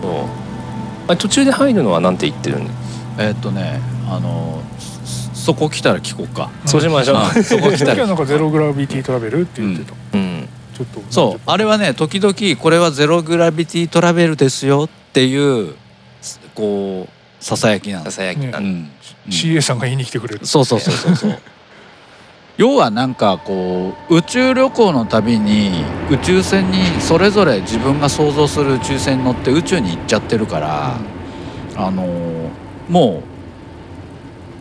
[1.07, 2.71] あれ途中で入るのはなんて言ってるんで
[3.17, 6.51] えーっとねあのそそこ来たら聞こうか。
[6.67, 7.43] そうしましょう、うん。
[7.43, 8.23] そこ来たらなんか。
[8.23, 11.01] ゼログラビティトラベルって言ってた、うん、ちょっと。
[11.09, 11.41] そう。
[11.47, 15.73] あれはね時々これはゼログラビティトラベルですよっていう
[16.53, 18.39] こうささやきなんささやき。
[18.39, 18.51] なん。
[18.51, 18.65] で、うん。
[18.65, 18.89] うん。
[19.29, 21.39] CA さんが言いに来てくれるそうそうそうそうそう。
[22.57, 30.97] 要はなんかこう宇宙旅行のたびに宇宙船にそれぞれ自分が想像する宇宙船に乗って宇宙に行っちゃってるから、
[31.77, 32.49] あのー
[32.89, 33.29] もう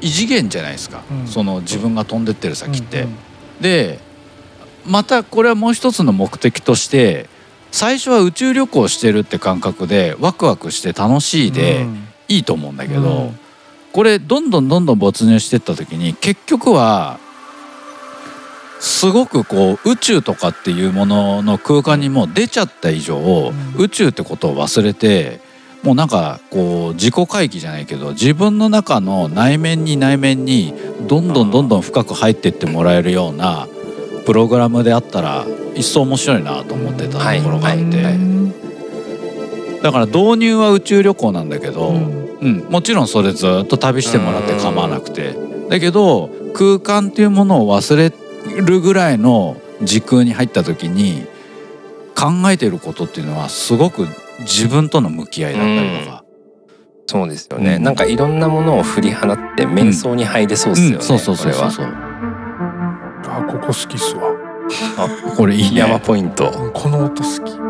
[0.00, 1.26] 異次元じゃないですか、うん。
[1.26, 3.02] その自分が飛んでってる先って。
[3.02, 3.16] うん。
[3.60, 3.98] で
[4.86, 7.28] またこれはもう一つの目的として
[7.72, 13.38] 最初は宇宙旅行してるって感覚でワクワクして楽しいでうんいいと思うんだけど、うん。
[13.92, 17.18] これどんどんどんどん没入してった時に結局は
[18.80, 23.74] すごくこう宇宙とかっていうものの空間にもう出ちゃった以上、ん。
[23.76, 25.40] 宇宙ってことを忘れて
[25.82, 30.74] もうなんかこう自己回帰じゃないけど自分の中の内面に内面に
[31.08, 33.68] どんどんどんどん深く入ってってもらえるような
[34.26, 38.67] プログラムであったら一層面白いなと思ってたところがあって、はいはい
[39.82, 42.28] だから導入は宇宙旅行なんだけど、うん。
[42.40, 45.34] うん、もちろんそれずっと旅してもらって構わなくて。
[45.68, 48.12] だけど空間っていうものを忘れ
[48.62, 51.26] るぐらいの時空に入った時に
[52.14, 54.06] 考えてることっていうのはすごく
[54.40, 56.24] 自分との向き合いだったりとか、
[57.06, 57.82] そうですよね、うん。
[57.82, 61.02] なんかいろんなものを振り払って瞑想に入れそうですよね、うん。
[61.02, 61.62] そうそうそうそう。
[61.62, 64.32] こそうあここ好きっすわ。
[65.36, 65.80] これいいね。
[65.80, 66.50] 山ポイント。
[66.50, 67.67] うんこの音好き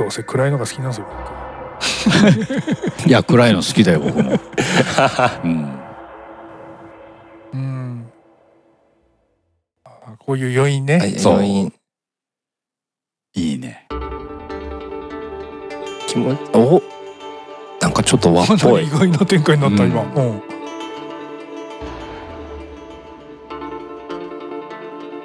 [0.00, 1.06] どうせ暗いのが好きなんですよ
[3.04, 4.32] 僕 いや暗いの好きだよ僕も、
[5.44, 5.78] うん、
[7.52, 8.06] うん。
[9.84, 11.72] あこういう余韻ね、はい余韻。
[13.34, 13.86] いいね。
[16.06, 16.82] 気持ちお
[17.80, 19.90] なんかちょっと和っぽいり意外な展開になった、うん。
[19.90, 20.42] 今、うん、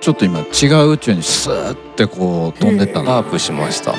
[0.01, 3.29] ちょっと今違う宇宙にスーってこう飛んでったの、ワー。
[3.29, 3.91] プしました。
[3.91, 3.95] う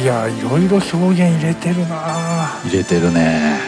[0.00, 1.96] いやいろいろ表現入れてるな。
[2.64, 3.58] ん入れてるね。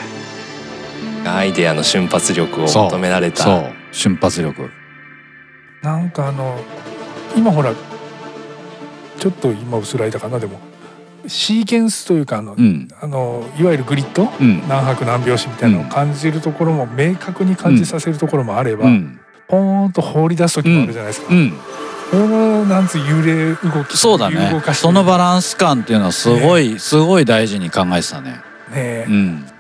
[1.27, 3.43] アイデアの瞬発力を求められた。
[3.43, 3.73] そう。
[3.93, 4.71] 瞬発力。
[5.83, 6.59] なんかあの
[7.37, 7.75] 今ほら
[9.19, 10.61] ちょっと今薄らいだかなでも。
[11.27, 12.89] シーケンスというかあの、うん。
[13.01, 14.29] あのいわゆるグリッド？
[14.41, 14.67] うん。
[14.69, 19.21] 何拍何拍子みたいなのを感じるところも明確に感じさせるところもあれば、うん。
[19.49, 21.35] ポーンと放り出す時もあるじゃないですか。
[22.13, 24.61] うんこのなんつう揺れ動きそうだね。
[24.75, 28.41] そのバランス感っていうのはすごい、すごい大事に考えてたね。
[28.73, 29.05] ね。
[29.09, 29.45] うん。
[29.45, 29.55] だか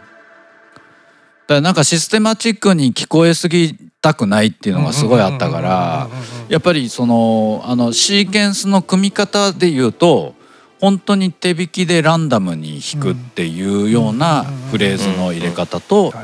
[1.48, 6.08] らなんかシステマチックに聞こえすぎたくないっていうのがすごいあったから
[6.48, 10.34] やっぱりそのあのシーケンスの組み方で言うと
[10.80, 16.14] 本当に手弾きでランダムに弾くっていうようなフレーズの入れ方と、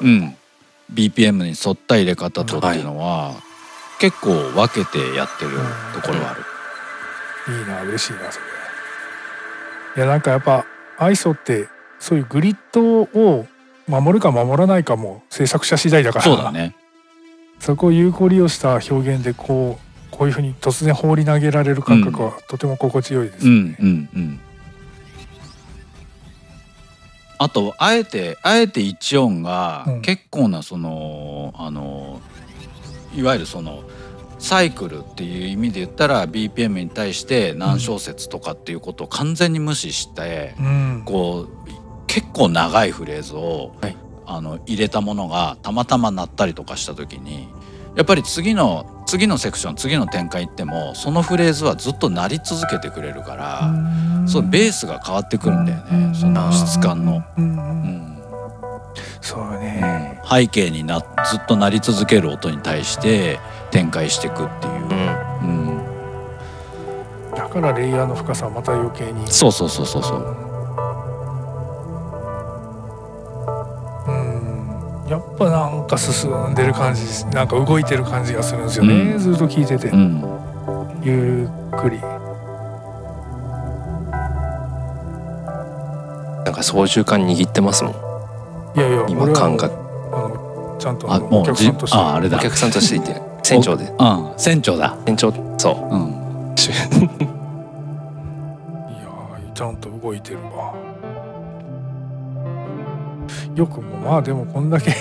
[0.00, 0.36] うん、
[0.92, 3.34] BPM に沿った入れ方とっていうのは
[4.00, 5.50] 結構分けてやってる
[5.94, 6.42] ところはある。
[7.48, 8.46] いいな嬉しいなそれ
[9.96, 10.66] いやなんかやっぱ
[10.98, 13.46] アイソってそういうグリッドを
[13.88, 16.76] 守るか守らないかも制作者次第だからそうだね。
[17.58, 23.76] そこを有効利用した表現でこうこういうふうに突然放り投げられる感覚はとても心地よいですうん。
[23.78, 24.40] うんうん。
[27.38, 32.20] あとあえてあえて一音がうん結構なその、あの
[33.14, 33.84] いわゆるその
[34.38, 41.02] サイクルっていう意味で言ったら BPM に対して何小節とかっていうことを完全に無視して、うん。
[41.04, 41.48] こう
[42.06, 43.96] 結構長いフレーズを、はい。
[44.26, 47.48] あの入れたものがたまたま鳴ったりとかした時に
[47.96, 53.74] やっぱり次の次のセクション次の展開行ってもそのフレーズはずっと鳴り続けてくれるから、
[54.28, 57.24] そのベースが変わってくるんだよね、その質感の。
[57.36, 57.44] うん。
[57.44, 58.04] うん。
[58.04, 58.09] うん
[59.20, 61.04] そうね、背景になず
[61.36, 63.38] っと鳴り続ける音に対して
[63.70, 64.72] 展開していくっていう。
[64.82, 65.80] う、ん。
[67.28, 69.26] うん、だからレイヤーの深さはまた余計に。
[69.28, 70.36] そうそうそうそうそう。
[74.08, 75.06] うん。
[75.08, 79.18] やっぱなんか進んでる感じなんか動いてる感じがするんですよね、うん。
[79.18, 80.24] ずっと聞いてて、うん。
[81.02, 82.00] ゆっくり。
[86.44, 88.09] なんか操縦桿握ってますもん
[88.76, 89.74] いやいや今感覚
[90.12, 91.96] あのちゃんとあのおあもうじ客さんとして。
[91.98, 92.38] ああれだ。
[92.38, 93.84] お客さんとしていて船長で。
[93.84, 94.96] うん船長だ。
[95.04, 95.96] 船長そう。
[95.96, 96.52] ん。
[96.52, 100.72] う いやーちゃんと動いてるわ。
[103.54, 104.92] よくもまあでもこんだけ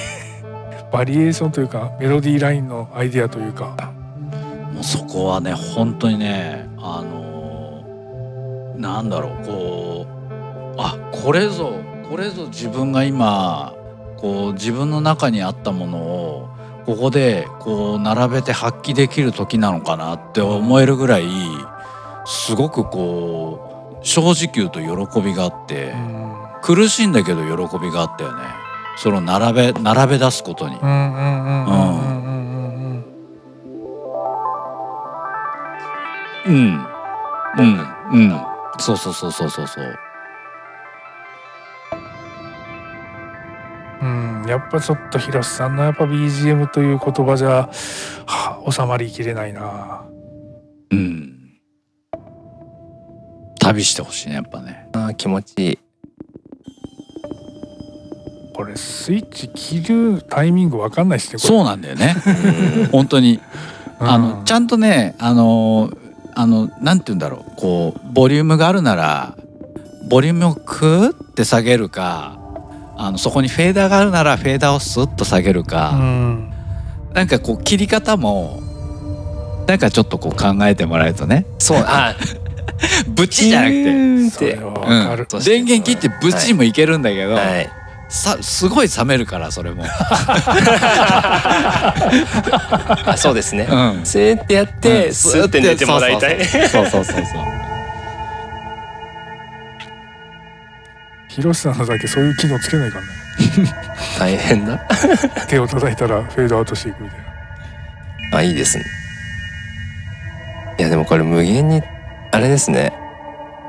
[0.91, 3.91] バリエーションというかメロディーラインのアイデアというか。
[4.73, 11.73] もうそこはね本当にねあのーなんだろうこうあこれぞ
[12.09, 13.75] これぞ自分が今
[14.17, 16.49] こう自分の中にあったものを
[16.85, 21.27] ここでこう並べて発揮できる時なのかなって思えるぐらい
[22.25, 25.93] すごくこう正直言うと喜びがあって
[26.63, 28.43] 苦しいんだけど喜びがあったよね。
[28.97, 30.75] その並べ並べ出すことに。
[30.75, 30.79] う
[36.49, 36.49] ん。
[36.49, 36.85] うん。
[38.11, 38.41] うん。
[38.79, 39.99] そうそうそうそうそうそう。
[44.01, 47.69] うんやっぱちょっと広瀬さんのやっぱ BGM という言葉じゃ
[48.25, 50.03] は収まりきれないな。
[50.91, 51.35] うん。
[53.59, 54.87] 旅してほしいねやっぱね。
[54.93, 55.79] あー気持ちいい。
[58.55, 62.15] これスイッチ切るタイミングわかんないですねそうなんだよね。
[62.77, 62.85] うん。
[62.87, 63.39] 本当に。
[63.99, 65.91] あのちゃんんとねあの
[66.35, 67.51] あのなんて言うんだろう。
[67.57, 69.35] こうボリュームがあるなら
[70.09, 72.38] ボリュームをクーって下げるか
[73.01, 76.51] あのそこにフェーダーがあるならフェーダーをスッと下げるか、うん。
[77.13, 78.61] なんかこう切り方も
[79.67, 81.45] なんかちょっとこう考えてもらえるとね。
[81.59, 82.13] そうあ
[83.07, 84.29] ブチじゃなくて、うん、
[85.43, 87.69] 電源切ってブチもいけるんだけど、はい。
[88.09, 89.85] さすごい冷めるからそれも。
[93.05, 93.65] あそうですね。
[93.69, 94.01] うん。
[94.03, 96.45] せーってやってスーって寝てもらいたい。
[96.45, 97.25] そうそうそうそう
[101.39, 103.09] 広瀬さんのだけそういう機能つけないからね。
[104.19, 104.77] 大変だ。
[105.47, 107.19] 手を叩いたらフェードアウトしていくみたい
[108.31, 108.37] な。
[108.37, 108.83] あいいですね。
[110.77, 111.81] いやでもこれ無限に
[112.31, 112.93] あれですね。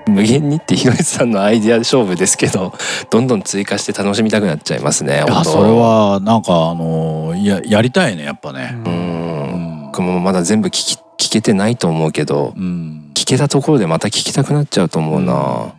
[0.07, 2.75] 無限にって広瀬さんのアイディア勝負ですけど
[3.11, 5.51] どんどん追加して楽しみたくなっちゃいますねいや本当。
[5.51, 8.75] それはなんかあのややりたいねやっぱね。
[8.85, 9.87] ううんん。
[9.87, 13.11] 僕もまだ全部聞き聞けてないと思うけどうん。
[13.15, 15.73] 聞けたところでまた聞きたくなっちゃうと思うな、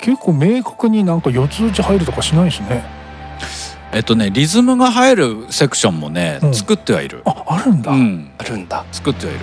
[0.00, 2.84] 結構明確になんか四つ打ち入るとかしないしね。
[3.92, 6.54] えっとねリズムが入るセクションもね、うん。
[6.54, 7.22] 作ってはいる。
[7.24, 8.84] ああるんだ、うん、あるんだ。
[8.92, 9.40] 作ってはいる。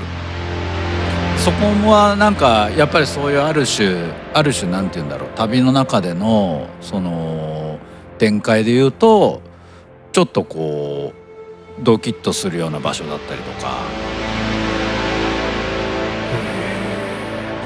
[1.37, 5.29] そこはなんかやっぱりそういうある種ある種なんて言うんだろう。
[5.35, 7.79] 旅の中でのその
[8.17, 9.41] 展開で言うと
[10.11, 11.13] ちょっとこ
[11.79, 13.73] うドキッとするような場所だったりとか。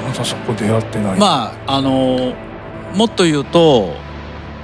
[0.08, 1.18] まだそこ出会ってない。
[1.18, 2.34] まああの
[2.94, 3.94] もっと言うと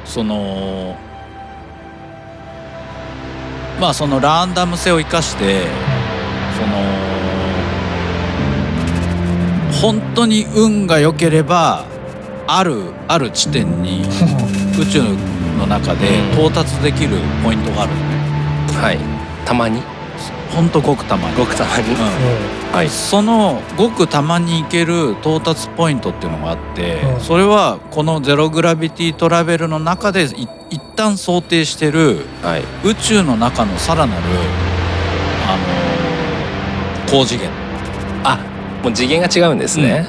[0.05, 0.97] その
[3.81, 5.63] まあそのランダム性を生かして
[6.57, 6.77] その
[9.81, 11.85] 本当に運が良ければ
[12.47, 14.03] あるある地点に
[14.81, 15.03] 宇宙
[15.59, 17.93] の中で到達できるポイントがある
[18.81, 18.99] はい。
[19.45, 19.81] たまに
[20.55, 21.37] 本当ごくたまに。
[21.37, 21.95] ごくたまに。
[21.95, 22.75] うん。
[22.75, 22.89] はい。
[22.89, 27.21] そのごくたまに行ける到達ポイントっていうのがあって、うん。
[27.21, 32.63] それはこのゼログラビティトラベルの中でい一旦想定してるはい。
[32.85, 34.23] 宇宙の中のさらなる
[35.47, 35.57] あ
[37.07, 37.51] の高次元。
[38.25, 38.39] あ
[38.83, 40.07] もう次元が違うんですね、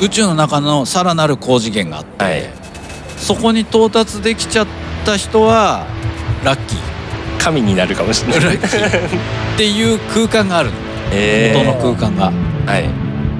[0.00, 2.42] 宇宙の中のさらなる高次元があって、はい。
[3.16, 4.66] そこに到達できちゃっ
[5.04, 5.86] た人は
[6.44, 6.93] ラッキー
[7.44, 8.56] 神になるかもしれない。
[8.56, 8.58] っ
[9.58, 10.76] ていう空間があるの。
[11.12, 12.32] え元の空間が。
[12.32, 12.88] ー、はい。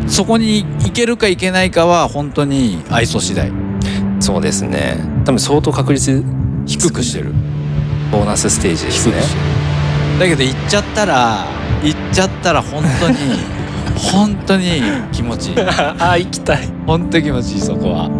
[0.06, 3.50] そこに行けるか行けないかは本当に愛想次第。
[4.20, 4.98] そうですね。
[5.24, 6.22] 多分相当確率
[6.66, 7.32] 低くしてる。
[8.12, 9.14] ボーナスステージですね。
[10.20, 11.46] だけど行っちゃったら
[11.82, 13.16] 行っちゃったら本当に
[14.12, 15.60] 本当に気持ちいい。
[15.62, 16.68] ああ行きたい。
[16.86, 18.10] 本当に気持ちいいそこは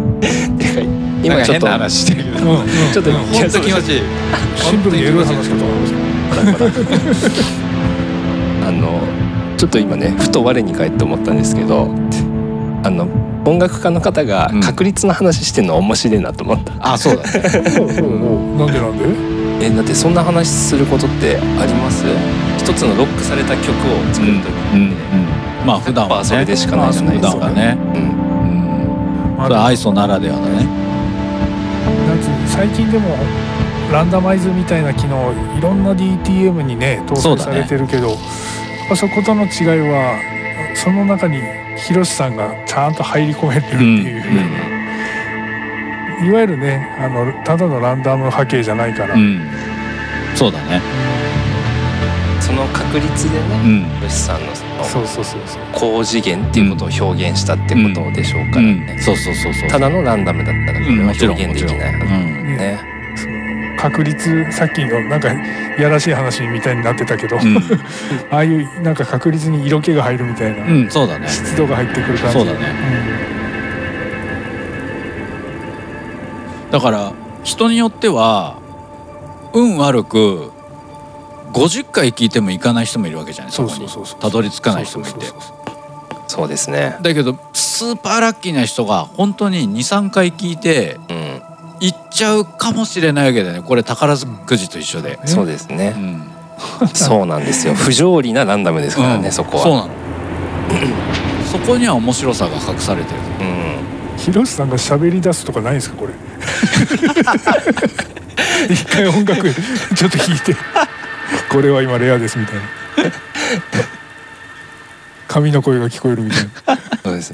[1.25, 2.51] 今ちょっと話してるけど。
[2.51, 2.67] うんうん。
[2.93, 4.01] ちょっと本当気持ちいい。
[4.57, 7.29] シンプルにエロい話かと思います
[8.67, 8.99] あの
[9.57, 11.89] ちょっと今ねふと我に返って思ったんですけど。
[12.83, 13.07] あの
[13.45, 14.61] 音楽家の方がうん。
[14.61, 17.29] 確率の話してるの面白いなと思った、あそうだね。
[18.57, 18.97] なんでなん
[19.59, 19.65] で？
[19.65, 22.05] えだってそんな話することってあります？
[22.59, 23.73] 一つのロックされた曲を
[24.13, 24.95] 作る時うんうんに、
[25.65, 26.25] まあ普段はね。
[26.25, 27.31] それでしかないじゃないですか。
[27.33, 27.77] 普段はね。
[27.95, 28.01] うん。
[28.01, 28.07] うん。
[29.37, 30.67] まあそれは愛想ならではだね
[32.47, 33.15] 最近でも
[33.91, 38.15] ランダマイズみたいな機能いろんな DTM にね搭載されてるけど
[38.87, 39.49] そ,、あそことの違い
[39.89, 40.19] は
[40.75, 41.39] その中に
[41.77, 44.17] ヒロシさんがちゃんと入り込めてるってい
[46.23, 49.41] う、いわゆるねあのただのランダム波形じゃないから、うん。
[50.35, 50.81] そうだね。
[52.41, 55.61] その確率でうねんよしさんのそうそうそうそう。
[55.73, 58.85] 高次元っていうことを表現したってことでしょうからうん。
[58.85, 59.69] ね、そうそうそうそう。
[59.69, 62.57] ただのランダムだったらこれは表現できないうん。
[62.57, 62.95] ね
[63.77, 67.57] 確率さっきのなんかいやらしい話みたいになってたけど、うん。
[68.31, 70.89] ああいうなんか確率に色気が入るみたいな、うん。
[70.89, 71.27] そうだね。
[71.27, 72.33] 湿度が入ってくる感じ。
[72.33, 72.59] そうだね。
[76.71, 78.57] だから人によっては
[79.53, 80.51] 運悪く
[81.55, 84.05] 50回聞いても行かない人もいるわけじゃないそうこにそうそう。
[84.05, 85.25] そうたどり着かない人もいて。
[86.27, 86.97] そうですね。
[87.01, 91.41] だけどスーパーラッキーな人が本当に23回聞いてうん。
[91.79, 93.61] 行っちゃうかもしれないわけだよね。
[93.61, 95.93] これ宝くじと一緒で、そうですね。
[95.95, 96.23] うん。
[96.93, 97.73] そうなんですよ。
[97.73, 99.31] 不条理なランダムですからね、うん。
[99.31, 99.63] そこは。
[99.63, 99.89] そうなの。
[101.51, 103.19] そこには面白さが隠されてる。
[103.41, 103.65] うん。
[104.17, 106.13] ヒロシさんが喋り出すとかないんですかこれ。
[108.69, 110.55] 一回音楽ちょっと弾いて
[111.49, 112.61] これは今レアですみたいな。
[115.27, 116.49] 神の声が聞こえるみたいな。
[117.03, 117.33] そうです。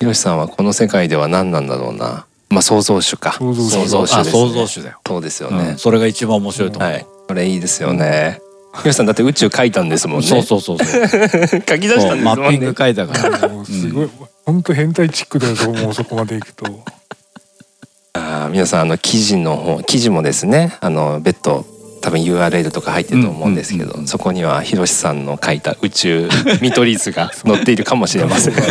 [0.00, 2.26] ひろしさんはこの世界では何なんだろうな。
[2.50, 3.32] まあ創造主か。
[3.32, 5.58] 創造主創造主です、ね、あ創造主だよ、そうですようん。
[5.58, 7.06] ね、それが一番面白いと思う、はい。
[7.28, 8.40] これいいですよね。
[8.80, 10.26] ひろしさんだって宇宙書いたんですもんね。
[10.26, 11.06] そうそうそうそう。
[11.06, 13.38] 書き出したんですマッピンもんねグ書いたから。
[13.64, 14.10] すごい、
[14.44, 16.66] 本当変態チックだよと思うそこまでいくと。
[18.14, 21.66] あー皆さんあの記事の方記事もですねあの別途
[22.04, 26.28] 多分 URL とか入ってると思うんですけど、そこにはひろしさんの書いた宇宙
[26.60, 28.54] 見取り図が 載っているかもしれません。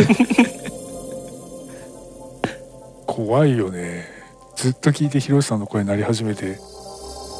[3.04, 4.06] 怖いよね。
[4.54, 6.60] ずっと聞いてヒロシさんの声鳴り始めて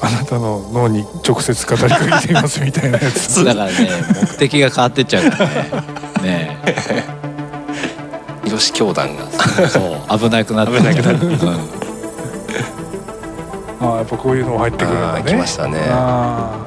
[0.03, 3.45] あなたの脳に直接語りかけていますみたいなやつ。
[3.47, 3.73] だからね
[4.21, 5.55] 目的が変わってっちゃうからね。
[6.23, 6.59] ね
[8.43, 9.29] ひろし教団が。
[9.61, 10.19] えそう。
[10.19, 10.77] 危なくなって。
[10.77, 11.27] 危なくなって。
[11.47, 11.84] うん
[13.85, 15.79] ああやっぱこういうのも入ってくるんだね来ましたね。
[15.91, 16.67] あ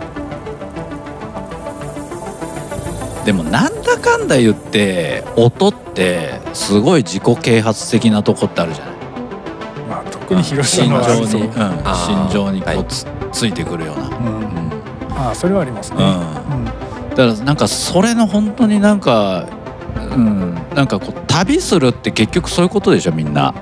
[3.25, 8.93] でもなんだかんだ言って音ってすごい自己啓発的なとこってあるじゃない。
[8.93, 11.41] ーまあ特にヒロシさん心のはありそう。
[11.41, 11.51] 情に、うん、
[11.83, 12.77] 心情にこはい。
[12.79, 14.25] うつ,、ついてくるような、うん。
[14.25, 15.17] うん。
[15.17, 16.59] ああそれはありますね、うん。
[16.59, 16.65] うん。
[16.65, 19.45] だからなんかそれの本当になんか
[19.95, 23.53] うんなんかこう旅するって結局そういうことでしょみんな。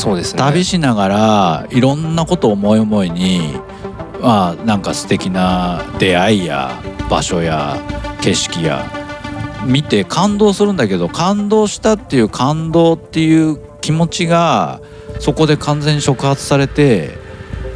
[0.00, 0.38] そうですね。
[0.38, 3.54] 旅しながらいろんなことを思い思いに
[4.22, 6.80] まあなんか素敵な出会いや
[7.10, 7.76] 場所や
[8.22, 8.86] 景色や
[9.66, 14.80] 見て感動するんだけど感動したっていう感動っていう気持ちが
[15.18, 17.18] そこで完全に触発されて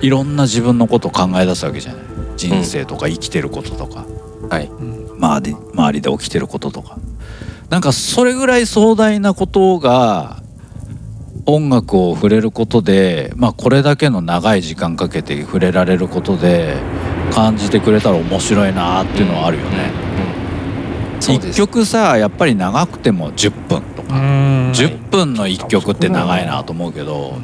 [0.00, 2.04] いろんな自分のことを考え出すわけじゃない。
[2.36, 4.06] 人生とか生きてることとか、
[4.48, 4.66] はい。
[4.66, 5.16] うん。
[5.18, 6.98] 周り周りで起きてることとか。
[7.68, 10.42] なんかそれぐらい壮大なことが
[11.46, 16.76] 音楽を触れることで、まあ、これだけの長い時間かけて触れられることで
[17.32, 19.90] 感じてくれたら面白いなっていうのはあるよね。
[21.18, 21.58] 一そうです。
[21.58, 24.72] 曲さやっぱり長くても10分とか、うん。
[24.72, 27.34] 10分の1曲って長いなと思うけど、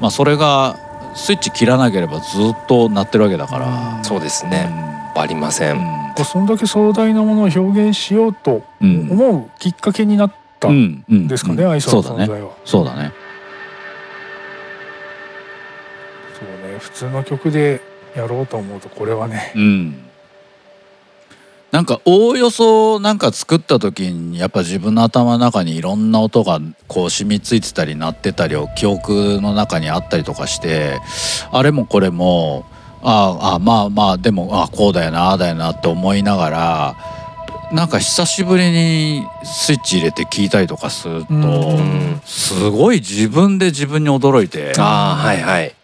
[0.00, 0.76] まあ、それが
[1.14, 4.04] スイッチ切らなければずっと鳴ってるわけだから。
[4.04, 4.92] そうですね。
[5.14, 5.78] ありません、
[6.24, 11.70] そんだけ壮大なものを表現しようとうんうん思うきっかけになったうんんうんですかね、うん。
[11.70, 12.50] 愛想そうだねの存在は。
[12.64, 12.96] そうだね。
[12.96, 13.21] そうね
[16.82, 17.80] 普通の曲で
[18.16, 19.52] やろうと思うとこれはね。
[19.54, 20.04] うん。
[21.70, 31.00] なんかおおよそなんか作った時にやっぱ自分の頭の中にいろんな音がこう染みついてたり鳴ってたりを記憶の中にあったりとかして
[31.50, 32.66] あれもこれも
[33.02, 36.96] ああまあまあでもあこうだよなああだよなって思いながら
[37.72, 41.78] なんか久しぶりにスイッチ入れて聞いたりとかすると、
[42.26, 44.74] すごい自分で自分に驚いて。
[44.76, 45.74] ああはいはい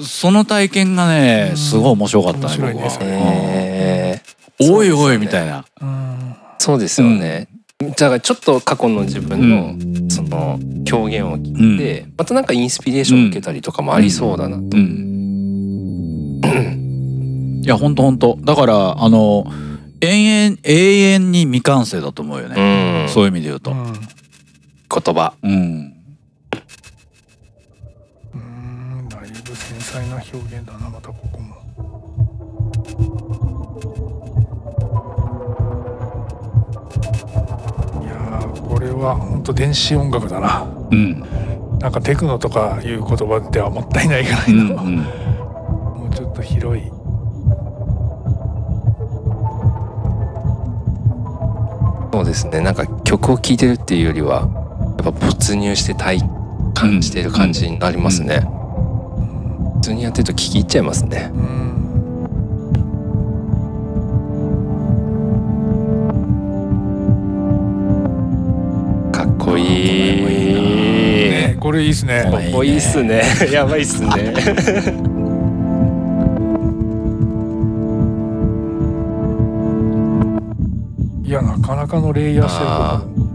[0.00, 1.56] その体験がねうん。
[1.56, 2.90] すごい面白かったね僕は。
[2.90, 5.64] それえーおいおいみたいな。
[5.80, 6.36] うん。
[6.58, 9.74] そうですよね、だからちょっと過去の自分の
[10.08, 16.40] その表現を聞いて、またなんかインスピレーションを受けたりとかもありそうだなと、うん。
[17.62, 19.44] いや本当本当だからあの
[20.00, 23.04] 永遠永遠に未完成だと思うよね。
[23.06, 23.12] うん。
[23.12, 23.72] そういう意味で言うと。
[23.72, 23.92] うん
[24.94, 25.34] 言葉。
[25.42, 25.52] うん。
[28.32, 29.20] うんだい
[29.94, 31.54] ぶ繊細な表現だなまたここも。
[38.02, 40.66] いやーこれは本当電子音楽だな。
[40.90, 41.20] うん。
[41.78, 44.52] なんかテクノとかいう言葉ではもったいないぐらうん。
[44.52, 44.96] いの、うん。
[44.96, 46.90] もうちょっと広い。
[52.12, 54.42] そうですねなんか曲を聴いてるっていうよりは
[55.04, 56.20] やっぱ没入して体
[56.72, 58.46] 感じてる感じになりますね、普
[59.84, 61.30] 通にやってると聞き入っちゃいますね。
[61.34, 61.74] うん
[69.12, 72.22] かっこいいねこれいいですね。
[72.30, 73.22] かっこいいっすね。
[73.52, 74.08] やばいっすね。
[81.24, 82.70] いやなかなかのレイヤーしてる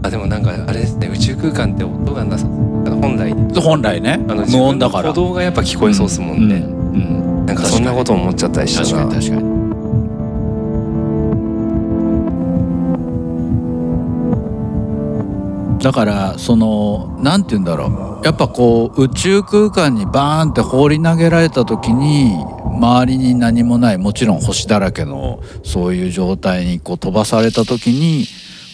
[0.02, 1.08] あでもなんかあれですね。
[1.12, 2.46] 宇宙空間って音がなさ
[2.84, 5.10] 本来本来ねあの無音だから。
[5.10, 6.70] 鼓動がやっぱ聞こえそうですもんね、うん。
[6.94, 9.60] うんなんかそんなこと思っちゃったりした確かなに確かに。
[15.82, 22.32] だからそのなんて言うんだろうやっぱこう宇宙空間にバーンって放り投げられた時に
[22.78, 28.26] 周りに何もないもちろん星だらけのそういう状態にこう飛ばされた時に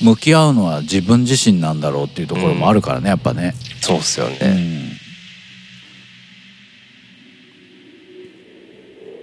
[0.03, 3.55] 向き合うのは自分自身なんだろうっていうところもあるからねやっぱね。
[3.81, 4.37] そうっすようね、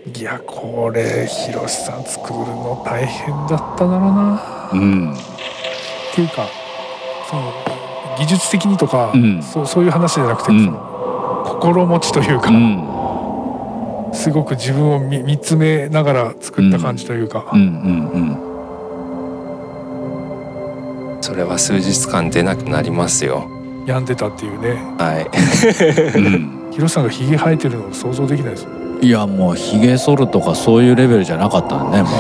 [0.08, 0.20] ん。
[0.20, 4.70] いやこれひろしさん作るの大変だっただろうな。
[4.74, 5.14] うん。
[5.14, 5.18] っ
[6.16, 6.48] ていうか
[7.30, 7.54] その
[8.18, 9.42] 技術的にとか、うん。
[9.44, 10.66] そうそういう話じゃなくて、うん。
[10.66, 12.90] その心持ちというか、うん。
[14.14, 17.64] すごく自分を見見つめながら作った感じというか、うんう
[18.20, 18.53] ん
[21.34, 23.50] それは数日間出なくなりますよ。
[23.88, 24.76] 病んでたっていうね。
[25.00, 25.26] はい。
[26.16, 26.88] うん。
[26.88, 28.68] さんがひげ生えてるの想像できないです
[29.02, 32.14] いやもうひげ剃るとかそういうレベルじゃなかったねもう。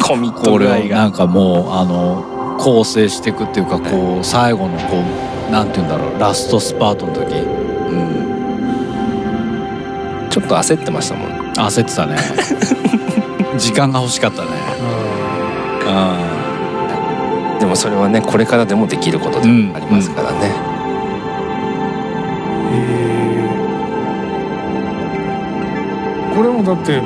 [0.00, 4.96] コミッこれをトなんかもうあの構成していくっていうかこう最後のこ
[5.48, 7.96] うなんて言うんだろうラストスパートの時、う
[10.26, 11.30] ん、ちょっと焦ってましたもん。
[11.52, 12.16] 焦ってたね。
[13.58, 14.48] 時間が欲しかったね。
[15.84, 16.27] うで
[17.68, 20.38] もそれはねこれからでもできることでもありますからね、
[22.72, 26.34] えー。
[26.34, 27.00] これもだって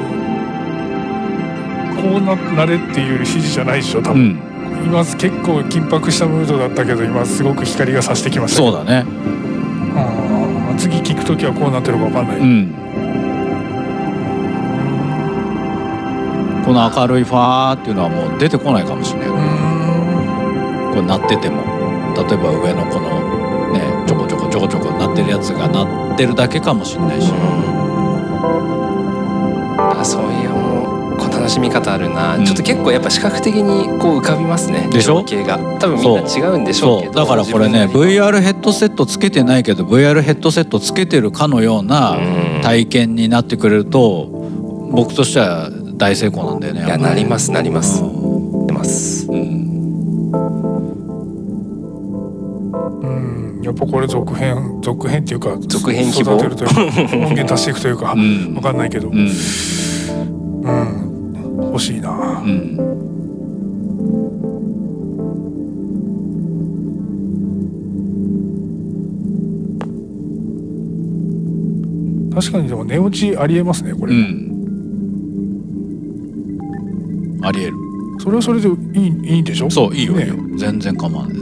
[2.00, 4.38] こうななれっていう指示じゃないでしょ多分、ん、
[4.86, 9.04] 今結構緊迫したムードだったけど今すごく光が差してきましたそうだね。
[9.94, 12.72] あー次聞く時はこうなってるか分かんない、うん。
[16.64, 19.28] この明るいファーっていうのはもう出てこないかもしれない、
[20.92, 21.62] これ鳴ってても
[22.14, 27.42] 例えば上のこのねちょこちょこちょこちょこ鳴ってるやつが鳴ってるだけかもしれないし、確
[30.00, 32.44] あそういうもうこう楽しみ方あるな、うん。
[32.44, 35.20] ちょっと結構やっぱ視覚的にこう浮かびますねでしょ？
[35.20, 35.58] 情景が。
[35.78, 42.60] 多分みんな違うんでしょうけどだからこれね VR ヘッドセットつけてないけど VR ヘッドセットつけてるかのようなうん。
[42.62, 44.26] 体験になってくれると
[44.92, 48.02] 僕としては大成功なんだよねいやなりますなります
[53.32, 53.62] うん。
[53.62, 56.68] やっぱこれ続編続編っていうか続編希望育てるという
[57.08, 58.54] か音源足していくというか うん。
[58.54, 59.18] わかんないけどうん。
[59.18, 59.28] うん。
[61.72, 62.42] 欲しいな。
[62.44, 62.78] うん
[72.34, 74.48] 確かにでも寝落ちありえますねこれ、うん。
[77.44, 77.76] ありえる。
[78.18, 78.74] それはそれでいい
[79.34, 79.70] いいんでしょ？
[79.70, 80.34] そういいよ、ねいいよ。
[80.56, 81.41] 全然構わない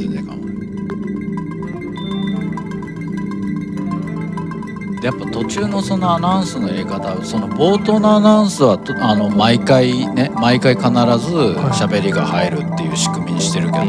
[5.03, 10.95] やっぱ途中のそのアナウンスの入れ方その冒頭のアナウンスはとあの毎回ね毎回必ず
[11.73, 13.85] 喋りが入るっていう仕組みにしてるけど、あ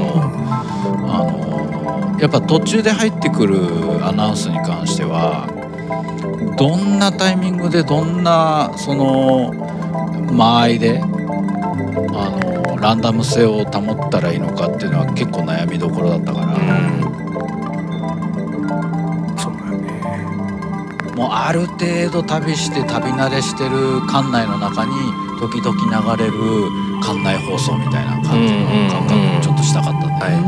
[1.28, 5.47] のやっぱ途中で入ってくるアナウンスに関しては
[6.57, 9.51] どんなタイミングでどんなその
[10.32, 11.07] 間合いであ
[12.43, 17.11] のランダム性を保ったらいいのかっていうのは結構悩みどころだったから、
[21.22, 24.92] もうある程度旅して旅慣れしてる館内の中に
[25.40, 26.34] 時々流れる
[27.00, 30.42] 館内放送みたいな感じの感覚にちょっとしたかったんで、はいは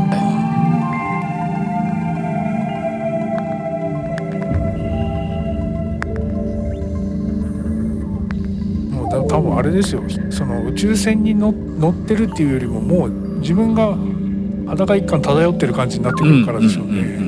[8.90, 10.02] もうだ多分あれですよ。
[10.30, 13.96] その宇宙船に乗乗ってるっていうよりももう自分が
[14.66, 17.23] 裸一貫漂ってる感じになってくるからですようね。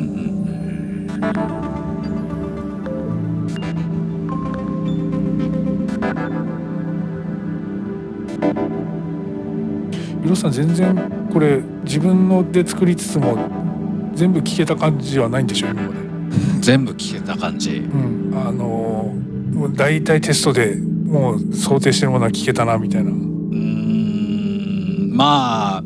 [10.35, 13.37] さん全然これ自分ので作りつつも
[14.15, 15.95] 全部聞けた感じはないんでしょ今まで。
[15.95, 16.03] う
[16.59, 17.77] ん全部聞けた感じ。
[17.77, 23.11] うん、あのーもう大体テストでもう想定してるものは聞けたなみたいな。
[23.11, 23.17] うー
[25.15, 25.17] ん。
[25.17, 25.83] まあ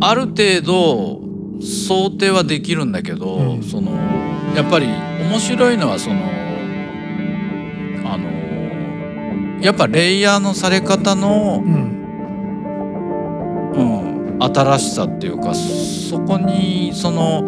[0.00, 1.20] ある程度
[1.60, 3.62] 想定はできるんだけど、うん。
[3.62, 3.92] その
[4.56, 6.16] やっぱり面白いのはその
[8.06, 8.30] あの
[9.62, 11.99] やっぱレイヤーのされ方の、うんうん、
[14.40, 17.42] 新しさっていうかそこにその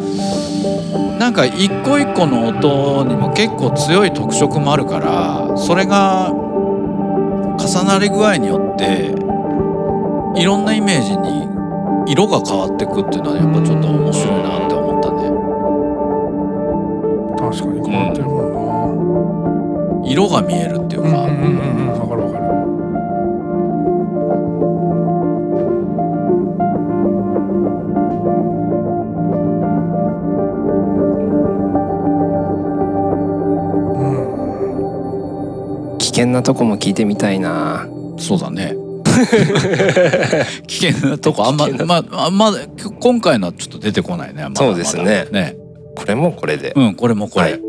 [1.18, 9.14] なんか一個一個の音にも結構強い特色もあるからそれが重なり具合によって
[10.40, 11.42] いろんなイメージに
[12.10, 15.30] 色が変わってくっていうのはやっぱちょっと面白いなって思ったね。
[17.38, 18.42] 確かに変わってるも
[20.02, 20.08] んな。
[20.10, 21.81] 色が見えるっていうか、うんうんうん
[36.12, 37.86] 険なとこも聞いてみたいな
[38.18, 38.76] そうだね。
[40.66, 42.52] 危険なとこあんままああんま
[43.00, 44.44] 今回のはちょっと出てこないね。
[44.48, 45.56] まそうですねね。
[45.94, 47.52] これもこれで、うんこれもこれ。
[47.52, 47.60] はい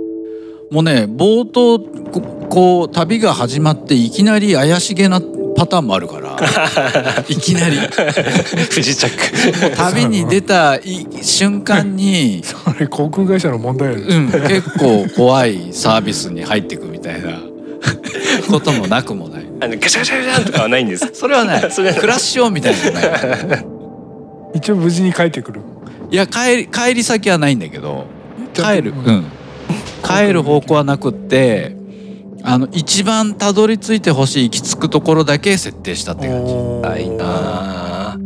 [0.72, 5.22] もうね冒頭ここう旅が始まっていきなり怪しげな
[5.56, 6.36] パターンもあるから
[7.30, 7.78] いきなり
[8.72, 9.12] 不時着
[9.76, 13.94] 旅に出たい瞬間に、 それ航空会社の問題。
[13.94, 16.93] うん、結構怖いサービスに入っていくみたいな
[18.48, 19.46] こともなくもない。
[19.62, 21.10] あのガシャガシャガシャンとかはないんです。
[21.14, 21.62] それはない。
[21.72, 22.02] それはない。
[22.02, 23.66] クラッシュ音みたいなのはない。
[24.56, 25.62] 一応無事に帰ってくる。
[26.12, 28.06] いや帰り帰り先はないんだけど
[28.54, 29.16] 帰る、ううん。
[29.16, 29.26] ん、
[30.04, 31.76] 帰る方向はなくって
[32.44, 36.54] あの一番たどり着いてほしい行き着くところだけ設定したって感じ。
[36.54, 36.90] おー。
[36.90, 38.18] ないなあ。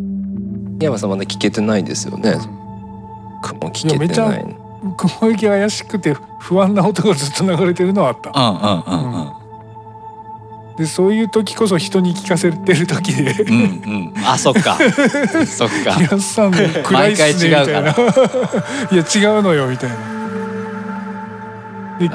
[0.82, 2.38] 山さんまだ聞けてないですよね。
[3.42, 4.46] 雲聞けていやめない
[4.98, 8.32] 雲行き怪しくて不安な音がずっと流れてるのはあった。
[8.36, 9.37] うんうんうんうん
[10.78, 13.32] でそういう時こそ人に聞かせてる時で。
[13.32, 13.58] うんう
[14.12, 14.14] ん。
[14.24, 14.78] あそっか。
[15.48, 15.94] そっか。
[15.98, 17.90] 平さん暗いっすねみたいな。
[17.90, 17.94] い
[18.96, 19.96] や違うのよみたいな。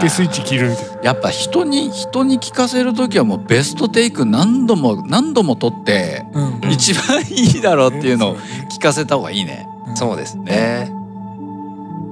[0.00, 0.92] でスイッチ切るみたいな。
[1.02, 8.36] やっぱ人に人に聞かせる時はもうベストテイク何度も何度も取ってうん一番いいだろうっていうのを
[8.70, 9.66] 聞かせた方がいいね。
[9.96, 10.92] そうですね。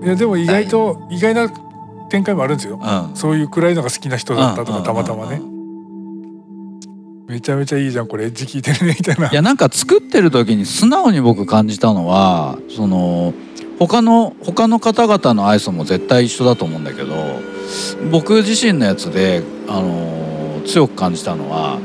[0.03, 1.49] いやでも意外と意外な
[2.09, 2.81] 展開もあるんですよ。
[2.83, 3.11] うん。
[3.15, 5.41] そういう暗いのが好きな人だったとうんかたまたまね。
[7.31, 8.25] めちゃめちゃいいじゃんこれ。
[8.25, 9.31] エッジ聞いてるねみたいな。
[9.31, 13.33] いやなんか作ってる時に素直に僕感じたのはその
[13.79, 17.15] 他の他の方々のアイソも絶対一緒だと思うんだけど
[18.11, 21.79] 僕自身のやつで、あの強く感じたのは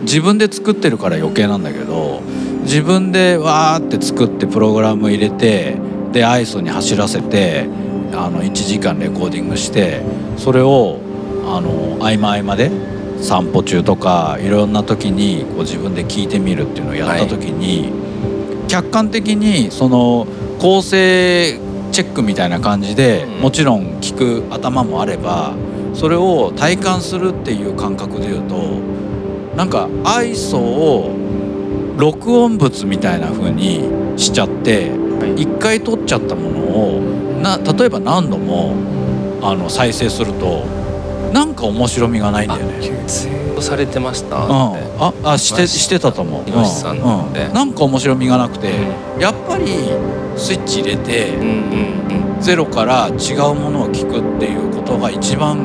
[0.00, 2.20] 自分で作ってるから余計なんだけど
[2.62, 5.76] 自分でわーって作ってプログラム入れて
[6.12, 7.68] で ISO に走らせて
[8.12, 10.02] あの1時間レコーディングして
[10.36, 10.98] それを
[11.46, 17.92] あの合間合間で散歩中とかいろんな時にこう自分で聞いてみるっていうのをやった時に、
[18.68, 20.26] 客観的にその
[20.58, 21.58] 構成
[21.90, 23.40] チェックみたいな感じで、うん。
[23.40, 25.54] もちろん聞く頭もあれば
[25.94, 28.56] それを体感するっていう感覚で言うと
[29.56, 31.16] なんか ISO を
[31.96, 33.82] 録音物みたいな風に
[34.16, 35.42] しちゃってはい。
[35.42, 36.58] 一回撮っちゃったもの
[36.96, 37.00] を
[37.42, 38.74] な例えば何度も
[39.42, 40.77] あの再生すると
[41.32, 43.48] なんか面白みがないんだよね。
[43.60, 44.52] されてました、うん、
[45.00, 46.40] ああしてしてたと思う。
[46.40, 47.54] うんでうん。
[47.54, 48.72] なんか面白みがなくて、
[49.18, 49.66] やっぱり
[50.36, 52.40] スイッチ入れてうんうんうん。
[52.40, 55.58] ゼロから違うものを聞くっていうことが一番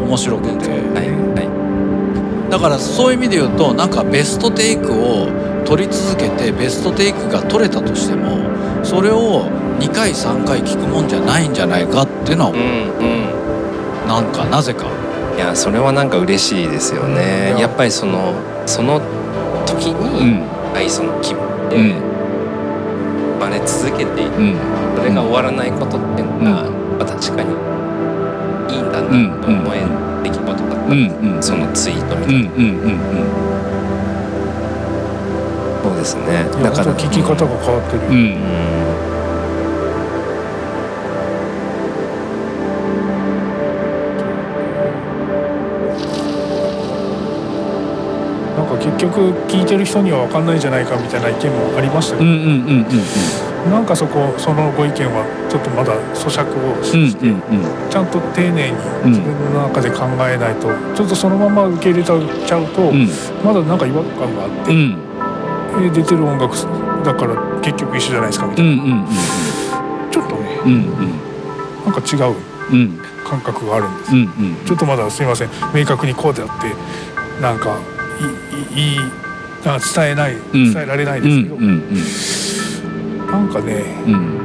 [0.00, 2.50] 面白くて、はいはい。
[2.50, 5.26] だからそういう意味で言うとなんかベストテイクを
[5.64, 9.48] 取り続けてベストテイクが取れたとしてもそれを
[9.78, 14.08] 2回3回聞くもんじゃないんじゃないかっていうのはうんうん。
[14.08, 15.01] なんかなぜか。
[15.36, 17.52] いやそれはなんか嬉しいですよね。
[17.54, 18.34] うんやっぱりその
[18.66, 19.00] その
[19.66, 20.42] 時うにん。
[20.74, 21.94] 愛想の気分でうん。
[23.38, 24.30] 生まれ続けている。
[24.38, 24.56] うん。
[24.96, 27.50] それが終わらないことっていうのが、まあ確かに
[28.72, 29.08] いいんだな
[29.42, 29.88] と思える
[30.22, 31.36] 出来事だった、うん。
[31.36, 31.42] うん。
[31.42, 32.46] そのツイートみたいな、うん。
[32.46, 32.64] うん。
[32.64, 32.98] うん。
[35.82, 36.44] そうですね。
[36.62, 38.81] だから聞き方が変わってる、うんうん
[48.82, 52.30] 結局聞いてる人には分かんないんじゃないかみたいな意見もありましたけど、
[53.70, 57.42] なんかそこそのご意見はちょっとまだ咀嚼をして、うん
[57.90, 63.08] ちゃんと丁寧にうん自分の中で考えないと、ちょっとそのまま受け入れちゃうと、うん。
[63.44, 64.98] まだなんか違和感があって、うん。
[65.86, 66.56] え出てる音楽
[67.04, 69.06] だから結局一緒じゃないですかみたいな、うんうん
[70.10, 70.90] ちょっとねうん
[71.84, 72.34] なんか違う
[72.72, 72.98] うん。
[73.24, 75.48] 感覚があるんです、うんうんちょっとまだすみません。
[75.74, 76.74] 明確にこうであって
[77.40, 77.78] なんか
[78.76, 78.98] いいいい
[79.64, 80.72] なんか伝えないん。
[80.72, 84.38] 伝えられないうんですけど、うんなんかねうん。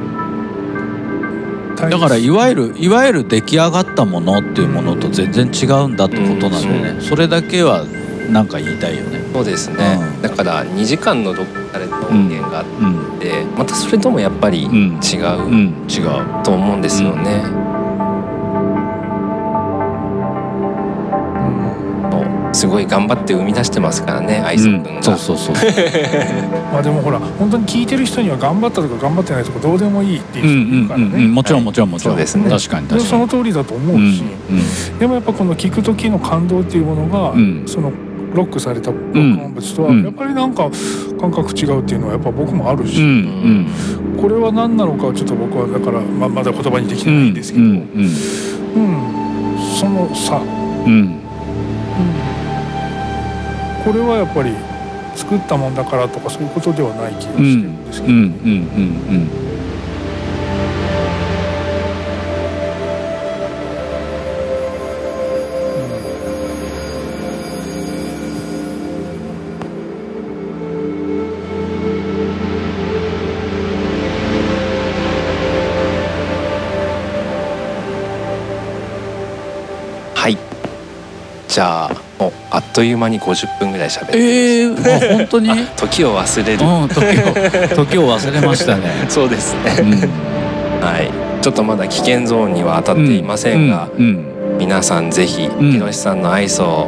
[1.76, 7.86] 大だからいわゆるいわゆる出来上がったものっていうものと全然違うんだってことなんだよね、それだけは
[8.32, 9.22] なんか言いたいよね。
[9.34, 10.22] そうですね、うん。
[10.22, 13.20] だから2時間の録画された音源があっうん。
[13.20, 14.78] て、またそれともやっぱり違んうう
[15.56, 15.86] ん。
[15.88, 17.44] 違うと思うんですよね、
[22.58, 25.56] すごい頑張って生み出してますからね愛想くんが、そうそうそう。
[26.74, 32.16] まあでもほら本当に聞いてる人には頑張ったとか頑張ってないとかどうでもいいっていううんうん人いるからね、うんうんもちろんもちろんもちろん。
[32.16, 32.50] そうですね。
[32.50, 33.02] 確かにで確かに。
[33.06, 34.24] その通りだと思ううんし、
[35.00, 37.64] でもやっぱこの聞く時の感動っていうものが、うん。
[37.66, 37.92] その
[38.34, 40.04] ロックされた録音物とはうん。
[40.04, 40.70] やっぱりなんか
[41.20, 43.68] 感覚違うっていうのはやっぱ僕もあるし、うんうん
[44.20, 47.86] これは何なのかはちょっと僕はだから、まあ、まだ言葉にできてうないんですけど、ううんん。
[49.80, 50.42] その差、
[50.88, 51.20] うん
[53.88, 54.52] これはやっぱり
[55.16, 59.48] 作ったもんだからとかそういうことではない気がしてるんですけど、うんうんうん
[80.14, 80.38] はい。
[81.48, 81.97] じゃあ
[82.78, 85.50] という間に50分ぐらい喋ってええー、あ本当に？
[85.50, 88.84] う ん時を忘れる、時を 時を忘れましたね。
[89.10, 89.78] そうですね。
[89.80, 89.90] うん。
[90.86, 91.10] はい。
[91.42, 94.58] ちょっとまだ危険ゾーンには当たっていませんが、うんうん。
[94.60, 96.88] 皆さんぜひんひろしさんの愛想を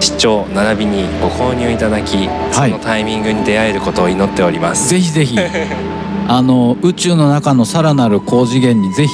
[0.00, 4.88] 視聴並びにご購入いただき、そのタイミングに出会えることを祈っております。
[4.88, 5.38] ぜひぜひ。
[6.26, 9.12] あの宇宙の中のさらなる高次元にぜひ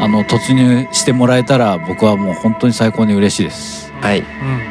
[0.00, 3.92] あの突入してもらえたら僕はもう本当に最高に嬉しいです。
[4.00, 4.65] はい、うん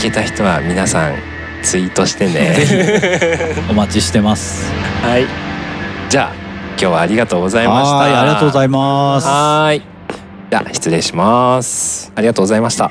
[0.00, 1.16] 聞けた人は皆さん
[1.62, 2.56] ツイートしてね。
[3.68, 4.72] お待ちしてます。
[5.02, 5.26] はい。
[6.08, 6.34] じゃあ
[6.70, 7.96] 今日はありがとうございました。
[7.96, 9.26] はいありがとうございいます。
[9.26, 9.82] はい。
[10.50, 12.12] じゃあ失礼します。
[12.16, 12.90] ありがとうございました。